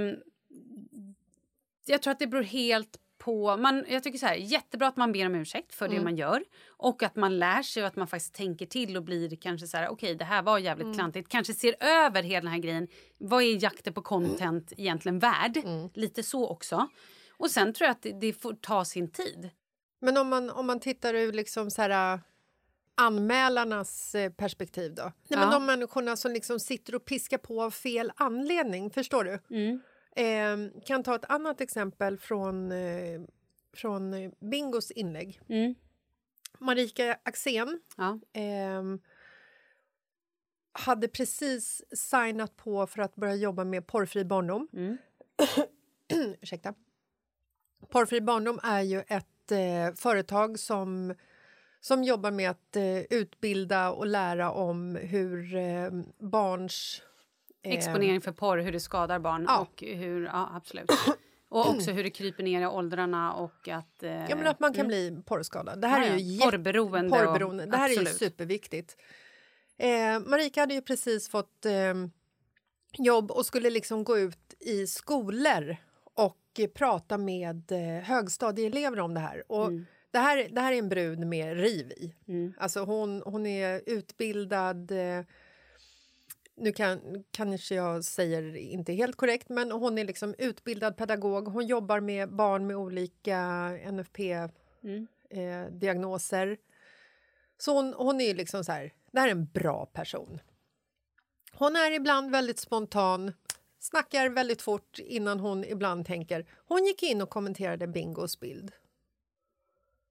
jag 1.87 2.03
tror 2.03 2.13
att 2.13 2.19
det 2.19 2.27
beror 2.27 2.43
helt 2.43 2.97
på... 3.25 3.57
Man, 3.57 3.85
jag 3.89 4.03
tycker 4.03 4.19
så 4.19 4.27
här, 4.27 4.35
Jättebra 4.35 4.89
att 4.89 4.97
man 4.97 5.13
ber 5.13 5.27
om 5.27 5.35
ursäkt 5.35 5.75
för 5.75 5.89
det 5.89 5.93
Mm. 5.95 6.05
man 6.05 6.17
gör 6.17 6.45
och 6.69 7.03
att 7.03 7.17
man 7.17 7.39
lär 7.39 7.63
sig 7.63 7.83
och 7.83 7.87
att 7.87 7.97
man 7.97 8.07
faktiskt 8.07 8.35
tänker 8.35 8.67
till 8.67 8.97
och 8.97 9.03
blir 9.03 9.37
kanske 9.37 9.67
så 9.67 9.77
här, 9.77 9.89
okej 9.89 10.15
det 10.15 10.25
här 10.25 10.43
var 10.43 10.59
jävligt 10.59 10.85
Mm. 10.85 10.95
klantigt. 10.99 11.29
Kanske 11.29 11.55
ser 11.55 11.75
över 11.81 12.23
hela 12.23 12.41
den 12.45 12.53
här 12.53 12.59
grejen. 12.59 12.89
Vad 13.19 13.43
är 13.43 13.63
jakten 13.65 13.93
på 13.95 14.03
content 14.03 14.73
egentligen 14.77 15.19
värd? 15.19 15.57
Mm. 15.57 15.89
Lite 15.95 16.23
så 16.23 16.49
också. 16.49 16.89
Och 17.37 17.51
sen 17.51 17.73
tror 17.75 17.87
jag 17.87 17.91
att 17.93 18.03
det, 18.03 18.21
det 18.21 18.33
får 18.33 18.55
ta 18.55 18.85
sin 18.85 19.09
tid. 19.13 19.51
Men 20.01 20.17
om 20.17 20.29
man, 20.29 20.51
om 20.51 20.67
man 20.67 20.81
tittar 20.81 21.15
ur 21.15 21.33
liksom 21.33 21.71
så 21.71 21.83
här, 21.83 22.15
äh, 22.15 22.21
anmälarnas 22.95 24.15
eh, 24.15 24.33
perspektiv 24.33 24.95
då? 24.95 25.03
Nej, 25.03 25.13
men 25.29 25.41
Ja. 25.41 25.51
de 25.51 25.67
människorna 25.67 26.17
som 26.17 26.33
liksom 26.33 26.61
sitter 26.61 26.95
och 26.95 27.05
piskar 27.05 27.39
på 27.39 27.63
av 27.63 27.71
fel 27.71 28.13
anledning, 28.17 28.91
förstår 28.91 29.25
du? 29.25 29.39
Eh, 30.17 30.57
kan 30.85 31.03
ta 31.03 31.15
ett 31.15 31.31
annat 31.31 31.61
exempel 31.61 32.19
från, 32.19 32.73
eh, 32.73 33.21
från 33.77 34.15
eh, 34.15 34.31
Bingos 34.41 34.91
inlägg. 34.91 35.41
Mm. 35.49 35.75
Marika 36.59 37.19
Axén 37.23 37.81
Ja. 37.97 38.19
ehm, 38.33 39.01
hade 40.73 41.09
precis 41.09 41.83
signat 41.93 42.57
på 42.57 42.87
för 42.87 43.03
att 43.03 43.15
börja 43.15 43.35
jobba 43.35 43.65
med 43.65 43.87
porrfri 43.87 44.25
barndom. 44.25 44.69
Mm. 44.73 44.99
Ursäkta. 46.43 46.75
Porrfri 47.89 48.21
barndom 48.21 48.61
är 48.63 48.81
ju 48.81 49.01
ett 49.01 49.53
eh, 49.53 49.95
företag 49.95 50.59
som, 50.59 51.15
som 51.81 52.05
jobbar 52.05 52.31
med 52.31 52.51
att 52.51 52.77
eh, 52.77 52.99
utbilda 52.99 53.93
och 53.93 54.07
lära 54.07 54.51
om 54.51 54.97
hur 54.97 55.55
eh, 55.57 55.91
barns... 56.19 57.03
eh, 57.63 57.73
Exponering 57.75 58.21
för 58.21 58.33
porr, 58.33 58.59
hur 58.59 58.73
det 58.73 58.81
skadar 58.81 59.19
barn. 59.19 59.45
Ja. 59.49 59.59
Och 59.61 59.83
hur, 59.87 60.25
ja, 60.25 60.51
absolut. 60.55 60.91
Och 61.49 61.69
också 61.71 61.91
hur 61.91 62.05
det 62.05 62.11
kryper 62.11 62.43
ner 62.43 62.63
i 62.63 62.67
åldrarna 62.67 63.33
och 63.33 63.69
att... 63.69 64.03
Eh, 64.03 64.11
Ja, 64.31 64.37
men 64.37 64.47
att 64.47 64.61
man 64.61 64.73
kan 64.75 64.87
bli 64.87 65.23
porrskadad. 65.27 65.81
Det 65.81 65.87
här 65.87 66.01
Ja, 66.07 66.13
är 66.13 66.17
ju 66.19 66.25
jätte- 66.35 66.51
Porrberoende 66.51 67.11
och- 67.11 67.25
porrberoende. 67.25 67.67
Det 67.67 67.77
här 67.77 67.89
är 67.89 67.93
ju 67.93 67.99
absolut. 68.01 68.19
superviktigt. 68.19 68.97
Eh, 69.79 70.21
Marika 70.27 70.61
hade 70.61 70.75
ju 70.75 70.83
precis 70.83 71.29
fått 71.29 71.67
eh, 71.67 71.95
jobb 72.99 73.31
och 73.31 73.47
skulle 73.47 73.71
liksom 73.71 74.05
gå 74.05 74.19
ut 74.19 74.55
i 74.61 74.87
skolor 74.87 75.77
och 76.15 76.39
eh, 76.59 76.67
prata 76.67 77.19
med 77.19 77.73
eh, 77.73 78.05
högstadieelever 78.05 79.01
om 79.01 79.15
det 79.15 79.21
här. 79.21 79.43
Och 79.49 79.67
Mm. 79.67 79.87
det, 80.11 80.19
här 80.19 80.49
det 80.53 80.61
här 80.61 80.73
är 80.73 80.77
en 80.79 80.89
brud 80.89 81.19
med 81.27 81.57
riv 81.57 81.91
i. 81.91 82.15
Alltså 82.59 82.81
hon, 82.81 83.23
hon 83.27 83.47
är 83.47 83.83
utbildad... 83.87 84.93
Eh, 86.63 86.65
nu 86.65 86.73
kan, 86.73 87.25
kanske 87.31 87.75
jag 87.75 88.05
säger 88.05 88.57
inte 88.57 88.93
helt 88.93 89.17
korrekt, 89.17 89.49
men 89.49 89.73
hon 89.73 89.99
är 89.99 90.05
liksom 90.05 90.35
utbildad 90.39 90.97
pedagog. 90.97 91.49
Hon 91.49 91.67
jobbar 91.67 92.01
med 92.01 92.33
barn 92.33 92.67
med 92.67 92.77
olika 92.77 93.71
NFP-diagnoser. 93.93 96.59
så 97.59 97.75
hon, 97.75 97.95
hon 97.95 98.21
är 98.21 98.35
liksom 98.35 98.65
så 98.65 98.73
här, 98.73 98.93
det 99.13 99.21
här 99.21 99.29
är 99.29 99.33
en 99.33 99.47
bra 99.47 99.87
person. 99.87 100.41
Hon 101.53 101.77
är 101.77 101.91
ibland 101.91 102.31
väldigt 102.31 102.59
spontan, 102.59 103.33
snackar 103.81 104.29
väldigt 104.29 104.63
fort 104.63 104.99
innan 104.99 105.41
hon 105.41 105.65
ibland 105.65 106.07
tänker. 106.07 106.47
Hon 106.69 106.85
gick 106.85 107.03
in 107.03 107.23
och 107.23 107.31
kommenterade 107.31 107.87
Bingos 107.87 108.41
bild. 108.41 108.73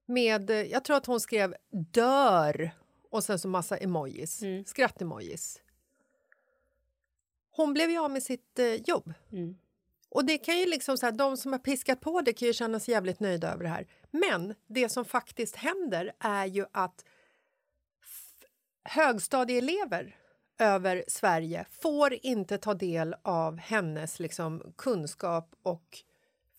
Med, 0.06 0.50
eh, 0.50 0.62
jag 0.62 0.84
tror 0.84 0.96
att 0.96 1.06
hon 1.06 1.20
skrev 1.20 1.54
dör 1.70 2.70
och 3.10 3.24
sen 3.24 3.38
så 3.38 3.48
massa 3.48 3.76
emojis, 3.76 4.40
skrattemojis. 4.66 5.62
Hon 7.56 7.72
blev 7.74 7.90
ju 7.90 7.98
av 7.98 8.10
med 8.10 8.22
sitt 8.22 8.58
eh, 8.58 8.74
jobb. 8.74 9.12
Och 10.08 10.24
det 10.24 10.38
kan 10.38 10.58
ju 10.58 10.66
liksom 10.66 10.98
så 10.98 11.06
här, 11.06 11.12
de 11.12 11.36
som 11.36 11.52
har 11.52 11.58
piskat 11.58 12.00
på 12.00 12.20
det 12.20 12.32
kan 12.32 12.48
ju 12.48 12.54
känna 12.54 12.80
sig 12.80 12.92
jävligt 12.94 13.20
nöjda 13.20 13.52
över 13.52 13.62
det 13.62 13.70
här. 13.70 13.86
Men 14.10 14.54
det 14.66 14.88
som 14.88 15.04
faktiskt 15.04 15.56
händer 15.56 16.12
är 16.18 16.46
ju 16.46 16.66
att 16.72 17.04
högstadieelever 18.84 20.16
över 20.58 21.04
Sverige 21.08 21.64
får 21.82 22.18
inte 22.22 22.58
ta 22.58 22.74
del 22.74 23.14
av 23.22 23.58
hennes 23.58 24.20
liksom, 24.20 24.72
kunskap 24.76 25.54
och... 25.62 25.98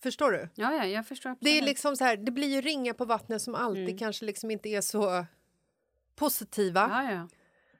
Förstår 0.02 0.32
du? 0.32 0.48
Ja, 0.54 0.74
ja, 0.74 0.86
jag 0.86 1.06
förstår 1.06 1.30
absolut. 1.30 1.54
Det, 1.54 1.58
är 1.58 1.62
liksom 1.62 1.96
så 1.96 2.04
här, 2.04 2.16
det 2.16 2.32
blir 2.32 2.48
ju 2.48 2.60
ringa 2.60 2.94
på 2.94 3.04
vattnet 3.04 3.42
som 3.42 3.54
alltid 3.54 3.98
kanske 3.98 4.24
liksom 4.24 4.50
inte 4.50 4.68
är 4.68 4.80
så 4.80 5.26
positiva. 6.14 6.88
Ja, 6.90 7.12
ja. 7.12 7.28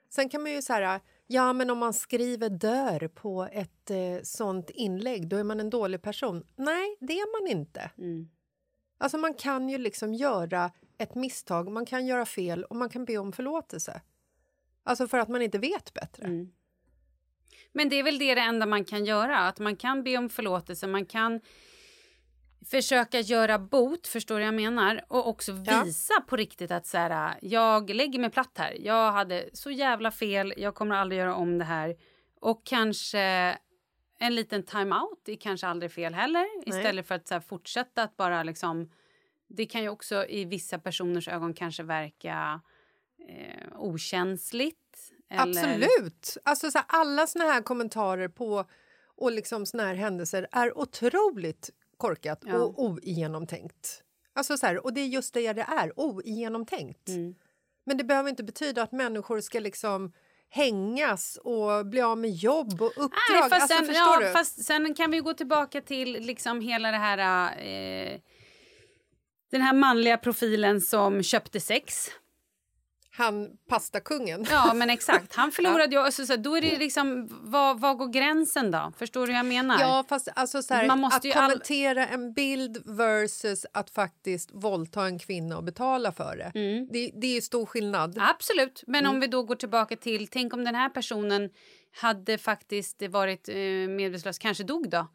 Sen 0.09 0.29
kan 0.29 0.43
man 0.43 0.51
ju 0.51 0.61
säga, 0.61 0.99
ja 1.27 1.53
men 1.53 1.69
om 1.69 1.77
man 1.77 1.93
skriver 1.93 2.49
dör 2.49 3.07
på 3.07 3.43
ett 3.51 3.91
eh, 3.91 4.21
sånt 4.23 4.69
inlägg, 4.69 5.27
då 5.27 5.37
är 5.37 5.43
man 5.43 5.59
en 5.59 5.69
dålig 5.69 6.01
person. 6.01 6.45
Nej, 6.55 6.97
det 6.99 7.13
är 7.13 7.41
man 7.41 7.57
inte. 7.57 7.91
Alltså 8.97 9.17
man 9.17 9.33
kan 9.33 9.69
ju 9.69 9.77
liksom 9.77 10.13
göra 10.13 10.71
ett 10.97 11.15
misstag, 11.15 11.71
man 11.71 11.85
kan 11.85 12.05
göra 12.05 12.25
fel 12.25 12.63
och 12.63 12.75
man 12.75 12.89
kan 12.89 13.05
be 13.05 13.17
om 13.17 13.31
förlåtelse. 13.31 14.01
Alltså 14.83 15.07
för 15.07 15.17
att 15.17 15.29
man 15.29 15.41
inte 15.41 15.57
vet 15.57 15.93
bättre. 15.93 16.27
Men 17.73 17.89
det 17.89 17.95
är 17.99 18.03
väl 18.03 18.19
det, 18.19 18.35
det 18.35 18.41
enda 18.41 18.65
man 18.65 18.85
kan 18.85 19.05
göra. 19.05 19.37
Att 19.37 19.59
man 19.59 19.75
kan 19.75 20.03
be 20.03 20.17
om 20.17 20.29
förlåtelse, 20.29 20.87
man 20.87 21.05
kan 21.05 21.41
försöka 22.65 23.19
göra 23.19 23.59
bot, 23.59 24.07
förstår 24.07 24.41
jag 24.41 24.53
menar? 24.53 25.05
Och 25.07 25.27
också 25.27 25.51
Ja. 25.65 25.83
visa 25.83 26.21
på 26.27 26.35
riktigt 26.35 26.71
att 26.71 26.85
så 26.85 26.97
här, 26.97 27.37
jag 27.41 27.89
lägger 27.89 28.19
mig 28.19 28.29
platt 28.29 28.57
här. 28.57 28.77
Jag 28.79 29.11
hade 29.11 29.49
så 29.53 29.71
jävla 29.71 30.11
fel, 30.11 30.53
jag 30.57 30.75
kommer 30.75 30.95
aldrig 30.95 31.19
göra 31.19 31.35
om 31.35 31.57
det 31.57 31.65
här. 31.65 31.95
Och 32.41 32.65
kanske 32.65 33.57
en 34.19 34.35
liten 34.35 34.63
time-out 34.63 35.29
är 35.29 35.35
kanske 35.35 35.67
aldrig 35.67 35.91
fel 35.91 36.13
heller. 36.13 36.45
Istället 36.65 37.07
för 37.07 37.15
att 37.15 37.29
här, 37.29 37.39
fortsätta 37.39 38.03
att 38.03 38.17
bara 38.17 38.43
liksom... 38.43 38.89
Det 39.47 39.65
kan 39.65 39.81
ju 39.81 39.89
också 39.89 40.25
i 40.25 40.45
vissa 40.45 40.79
personers 40.79 41.27
ögon 41.27 41.53
kanske 41.53 41.83
verka 41.83 42.61
eh, 43.29 43.79
okänsligt. 43.79 45.11
Eller, 45.29 45.41
Absolut! 45.43 46.37
Alltså 46.43 46.71
så 46.71 46.77
här, 46.77 46.85
alla 46.89 47.27
såna 47.27 47.45
här 47.45 47.61
kommentarer 47.61 48.27
på 48.27 48.65
och 49.17 49.31
liksom 49.31 49.65
såna 49.65 49.83
här 49.83 49.95
händelser 49.95 50.47
är 50.51 50.77
otroligt 50.77 51.69
korkat 51.97 52.43
Ja. 52.45 52.57
och 52.57 52.83
ogenomtänkt. 52.83 54.03
Alltså 54.33 54.57
så 54.57 54.65
här, 54.65 54.85
och 54.85 54.93
det 54.93 55.01
är 55.01 55.05
just 55.05 55.33
det 55.33 55.53
det 55.53 55.61
är, 55.61 55.99
ogenomtänkt. 55.99 57.09
Mm. 57.09 57.35
Men 57.85 57.97
det 57.97 58.03
behöver 58.03 58.29
inte 58.29 58.43
betyda 58.43 58.83
att 58.83 58.91
människor 58.91 59.41
ska 59.41 59.59
liksom 59.59 60.11
hängas 60.49 61.37
och 61.43 61.85
bli 61.85 62.01
av 62.01 62.17
med 62.17 62.31
jobb 62.31 62.81
och 62.81 62.91
uppdrag. 62.97 63.11
Nej, 63.31 63.49
fast, 63.49 63.71
alltså, 63.71 63.85
sen, 63.85 63.95
ja, 63.95 64.29
fast 64.33 64.65
sen 64.65 64.93
kan 64.93 65.11
vi 65.11 65.19
gå 65.19 65.33
tillbaka 65.33 65.81
till 65.81 66.11
liksom 66.11 66.61
hela 66.61 66.91
det 66.91 66.97
här... 66.97 67.47
Eh, 67.57 68.19
den 69.51 69.61
här 69.61 69.73
manliga 69.73 70.17
profilen 70.17 70.81
som 70.81 71.23
köpte 71.23 71.59
sex. 71.59 72.09
Han 73.17 73.49
pastakungen. 73.69 74.45
Ja, 74.49 74.73
men 74.73 74.89
exakt. 74.89 75.35
Han 75.35 75.51
förlorade 75.55 75.95
ju... 75.95 76.01
Alltså, 76.01 76.25
så 76.25 76.35
då 76.35 76.57
är 76.57 76.61
det 76.61 76.77
liksom... 76.77 77.27
Vad, 77.43 77.79
vad 77.79 77.97
går 77.97 78.07
gränsen 78.07 78.71
då? 78.71 78.91
Förstår 78.97 79.21
du 79.27 79.31
hur 79.33 79.39
jag 79.39 79.45
menar? 79.45 79.79
Ja, 79.79 80.03
fast 80.09 80.27
alltså 80.35 80.61
så 80.63 80.73
här, 80.73 80.87
Man 80.87 80.99
måste 80.99 81.17
att 81.17 81.25
ju 81.25 81.31
all- 81.31 81.51
kommentera 81.51 82.07
en 82.07 82.33
bild 82.33 82.77
versus 82.85 83.65
att 83.73 83.89
faktiskt 83.89 84.49
våldta 84.53 85.05
en 85.05 85.19
kvinna 85.19 85.57
och 85.57 85.63
betala 85.63 86.11
för 86.11 86.37
det. 86.37 86.51
Mm. 86.59 86.87
Det, 86.91 87.11
det 87.21 87.27
är 87.27 87.35
ju 87.35 87.41
stor 87.41 87.65
skillnad. 87.65 88.17
Absolut. 88.21 88.83
Men 88.87 88.99
Mm. 89.05 89.11
om 89.15 89.19
vi 89.19 89.27
då 89.27 89.43
går 89.43 89.55
tillbaka 89.55 89.95
till... 89.95 90.27
Tänk 90.27 90.53
om 90.53 90.63
den 90.63 90.75
här 90.75 90.89
personen 90.89 91.49
hade 91.97 92.37
faktiskt 92.37 93.01
varit 93.09 93.49
eh, 93.49 93.55
medvetslös, 93.89 94.37
kanske 94.39 94.63
dog 94.63 94.89
då? 94.89 95.07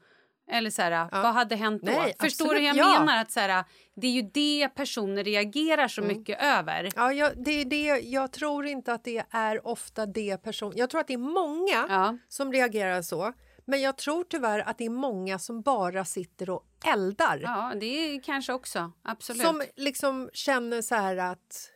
Eller 0.51 0.71
så 0.71 0.83
här, 0.83 1.09
vad 1.23 1.35
hade 1.35 1.57
hänt 1.57 1.83
då? 1.83 1.93
Nej, 1.93 2.15
Förstår 2.21 2.49
du 2.49 2.55
hur 2.55 2.67
jag 2.67 2.71
absolut, 2.79 2.95
ja. 2.95 3.01
menar? 3.01 3.21
Att 3.23 3.31
så 3.33 3.41
här, 3.41 3.65
det 3.97 4.07
är 4.07 4.11
ju 4.11 4.23
det 4.23 4.69
personer 4.75 5.25
reagerar 5.25 5.89
så 5.89 6.01
Mm. 6.01 6.19
mycket 6.19 6.43
över. 6.43 6.89
Ja, 6.97 7.13
jag, 7.13 7.45
det 7.45 7.51
är 7.51 7.65
det, 7.65 8.01
jag 8.01 8.33
tror 8.33 8.67
inte 8.67 8.93
att 8.93 9.05
det 9.05 9.25
är 9.31 9.67
ofta 9.67 10.07
det 10.07 10.37
person... 10.43 10.73
Jag 10.77 10.91
tror 10.91 11.01
att 11.01 11.07
det 11.07 11.15
är 11.15 11.19
många 11.19 11.87
Ja. 11.89 12.19
som 12.29 12.53
reagerar 12.53 13.03
så. 13.03 13.33
Men 13.65 13.81
jag 13.81 13.97
tror 13.99 14.25
tyvärr 14.25 14.59
att 14.61 14.79
det 14.79 14.85
är 14.85 14.91
många 14.91 15.39
som 15.39 15.63
bara 15.63 16.05
sitter 16.05 16.51
och 16.51 16.65
eldar. 16.85 17.41
Ja, 17.43 17.73
det 17.81 17.87
är 17.87 18.23
kanske 18.23 18.53
också. 18.53 18.93
Absolut. 19.05 19.43
Som 19.43 19.63
liksom 19.77 20.31
känner 20.33 20.83
så 20.83 20.95
här 20.95 21.17
att... 21.17 21.71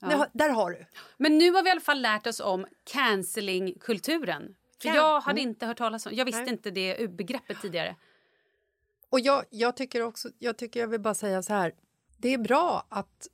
Ja. 0.00 0.06
"Nej, 0.08 0.26
Där 0.32 0.48
har 0.48 0.70
du. 0.70 0.86
Men 1.16 1.38
nu 1.38 1.50
har 1.50 1.62
vi 1.62 1.68
i 1.68 1.72
alla 1.72 1.80
fall 1.80 2.00
lärt 2.02 2.26
oss 2.26 2.40
om 2.40 2.66
cancelling-kulturen. 2.92 4.54
För 4.82 4.88
jag 4.88 5.20
hade 5.20 5.40
Mm. 5.40 5.50
inte 5.50 5.66
hört 5.66 5.78
talas 5.78 6.06
om... 6.06 6.12
Jag 6.14 6.24
visste 6.24 6.40
Nej. 6.40 6.50
inte 6.50 6.70
det 6.70 7.10
begreppet 7.10 7.60
tidigare. 7.62 7.96
Och 9.10 9.20
jag, 9.20 9.44
jag 9.50 9.76
tycker 9.76 10.02
också, 10.02 10.30
jag 10.38 10.56
tycker 10.58 10.80
jag 10.80 10.86
vill 10.88 11.00
bara 11.00 11.14
säga 11.14 11.42
så 11.42 11.52
här. 11.52 11.74
Det 12.18 12.28
är 12.28 12.38
bra 12.38 12.86
att 12.88 13.28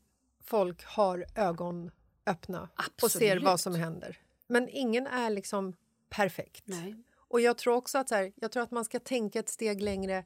folk 0.44 0.84
har 0.84 1.26
ögon 1.36 1.90
öppna 2.26 2.68
och 3.02 3.10
ser 3.10 3.26
Absolut. 3.26 3.44
vad 3.44 3.60
som 3.60 3.74
händer. 3.74 4.18
Men 4.46 4.68
ingen 4.68 5.06
är 5.06 5.30
liksom 5.30 5.76
perfekt. 6.08 6.62
Nej. 6.66 6.96
Och 7.16 7.40
jag 7.40 7.58
tror 7.58 7.74
också 7.74 7.98
att, 7.98 8.08
så 8.08 8.14
här, 8.14 8.32
jag 8.36 8.52
tror 8.52 8.62
att 8.62 8.70
man 8.70 8.84
ska 8.84 9.00
tänka 9.00 9.38
ett 9.38 9.48
steg 9.48 9.82
längre. 9.82 10.24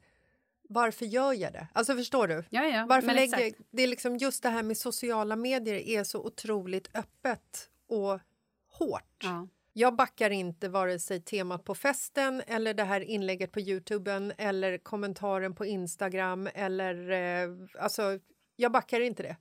Varför 0.69 1.05
gör 1.05 1.33
jag 1.33 1.53
det? 1.53 1.67
Alltså 1.73 1.95
förstår 1.95 2.27
du? 2.27 2.43
Ja, 2.49 2.63
ja, 2.65 2.85
Varför 2.89 3.13
lägger, 3.13 3.53
det 3.71 3.83
är 3.83 3.87
liksom 3.87 4.17
just 4.17 4.43
det 4.43 4.49
här 4.49 4.63
med 4.63 4.77
sociala 4.77 5.35
medier 5.35 5.75
är 5.75 6.03
så 6.03 6.19
otroligt 6.25 6.89
öppet 6.97 7.69
och 7.87 8.19
hårt. 8.67 9.23
Ja. 9.23 9.47
Jag 9.77 9.95
backar 9.95 10.29
inte 10.29 10.69
vare 10.69 10.99
sig 10.99 11.21
temat 11.21 11.63
på 11.63 11.75
festen 11.75 12.41
eller 12.47 12.73
det 12.73 12.83
här 12.83 13.01
inlägget 13.01 13.51
på 13.51 13.59
Youtuben 13.59 14.33
eller 14.37 14.77
kommentaren 14.77 15.55
på 15.55 15.65
Instagram 15.65 16.49
eller... 16.53 17.09
Eh, 17.11 17.49
alltså, 17.79 18.19
jag 18.55 18.71
backar 18.71 19.01
inte 19.01 19.23
det. 19.23 19.37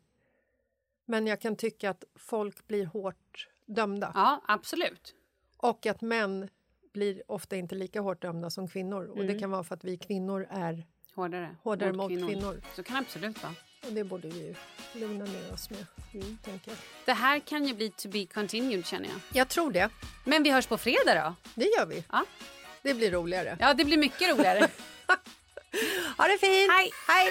Men 1.04 1.26
jag 1.26 1.40
kan 1.40 1.56
tycka 1.56 1.90
att 1.90 2.04
folk 2.14 2.66
blir 2.66 2.86
hårt 2.86 3.48
dömda. 3.66 4.12
Ja, 4.14 4.42
absolut. 4.48 5.14
Och 5.56 5.86
att 5.86 6.00
män 6.00 6.48
blir 6.92 7.22
ofta 7.28 7.56
inte 7.56 7.74
lika 7.74 8.00
hårt 8.00 8.22
dömda 8.22 8.50
som 8.50 8.68
kvinnor. 8.68 9.06
Och 9.06 9.24
Det 9.24 9.38
kan 9.38 9.50
vara 9.50 9.64
för 9.64 9.74
att 9.74 9.84
vi 9.84 9.96
kvinnor 9.98 10.46
är 10.50 10.86
Hårdare, 11.14 11.56
hårdare 11.62 11.92
mot 11.92 12.10
mot 12.10 12.28
kvinnor. 12.28 12.60
Så 12.76 12.82
kan 12.82 12.94
det 12.94 13.00
absolut 13.00 13.42
vara. 13.42 13.54
Och 13.86 13.92
det 13.92 14.04
borde 14.04 14.28
vi 14.28 14.38
ju 14.38 14.54
lugna 15.00 15.24
ner 15.24 15.52
oss 15.52 15.70
med. 15.70 15.86
Tänker 16.44 16.70
jag. 16.70 16.76
Det 17.04 17.12
här 17.12 17.38
kan 17.38 17.64
ju 17.66 17.74
bli 17.74 17.90
to 17.90 18.08
be 18.08 18.26
continued 18.26 18.86
känner 18.86 19.08
jag. 19.08 19.20
jag 19.32 19.48
tror 19.48 19.72
det. 19.72 19.88
Men 20.24 20.42
vi 20.42 20.50
hörs 20.50 20.66
på 20.66 20.78
fredag 20.78 21.14
då? 21.14 21.34
Det 21.54 21.64
gör 21.64 21.86
vi. 21.86 22.04
Ja. 22.12 22.24
Det 22.82 22.94
blir 22.94 23.10
roligare. 23.10 23.56
Ja, 23.60 23.74
det 23.74 23.84
blir 23.84 23.96
mycket 23.98 24.30
roligare. 24.30 24.68
Ha 26.16 26.24
det 26.26 26.38
fint! 26.38 26.72
Hej! 26.72 26.90
Hej! 27.08 27.30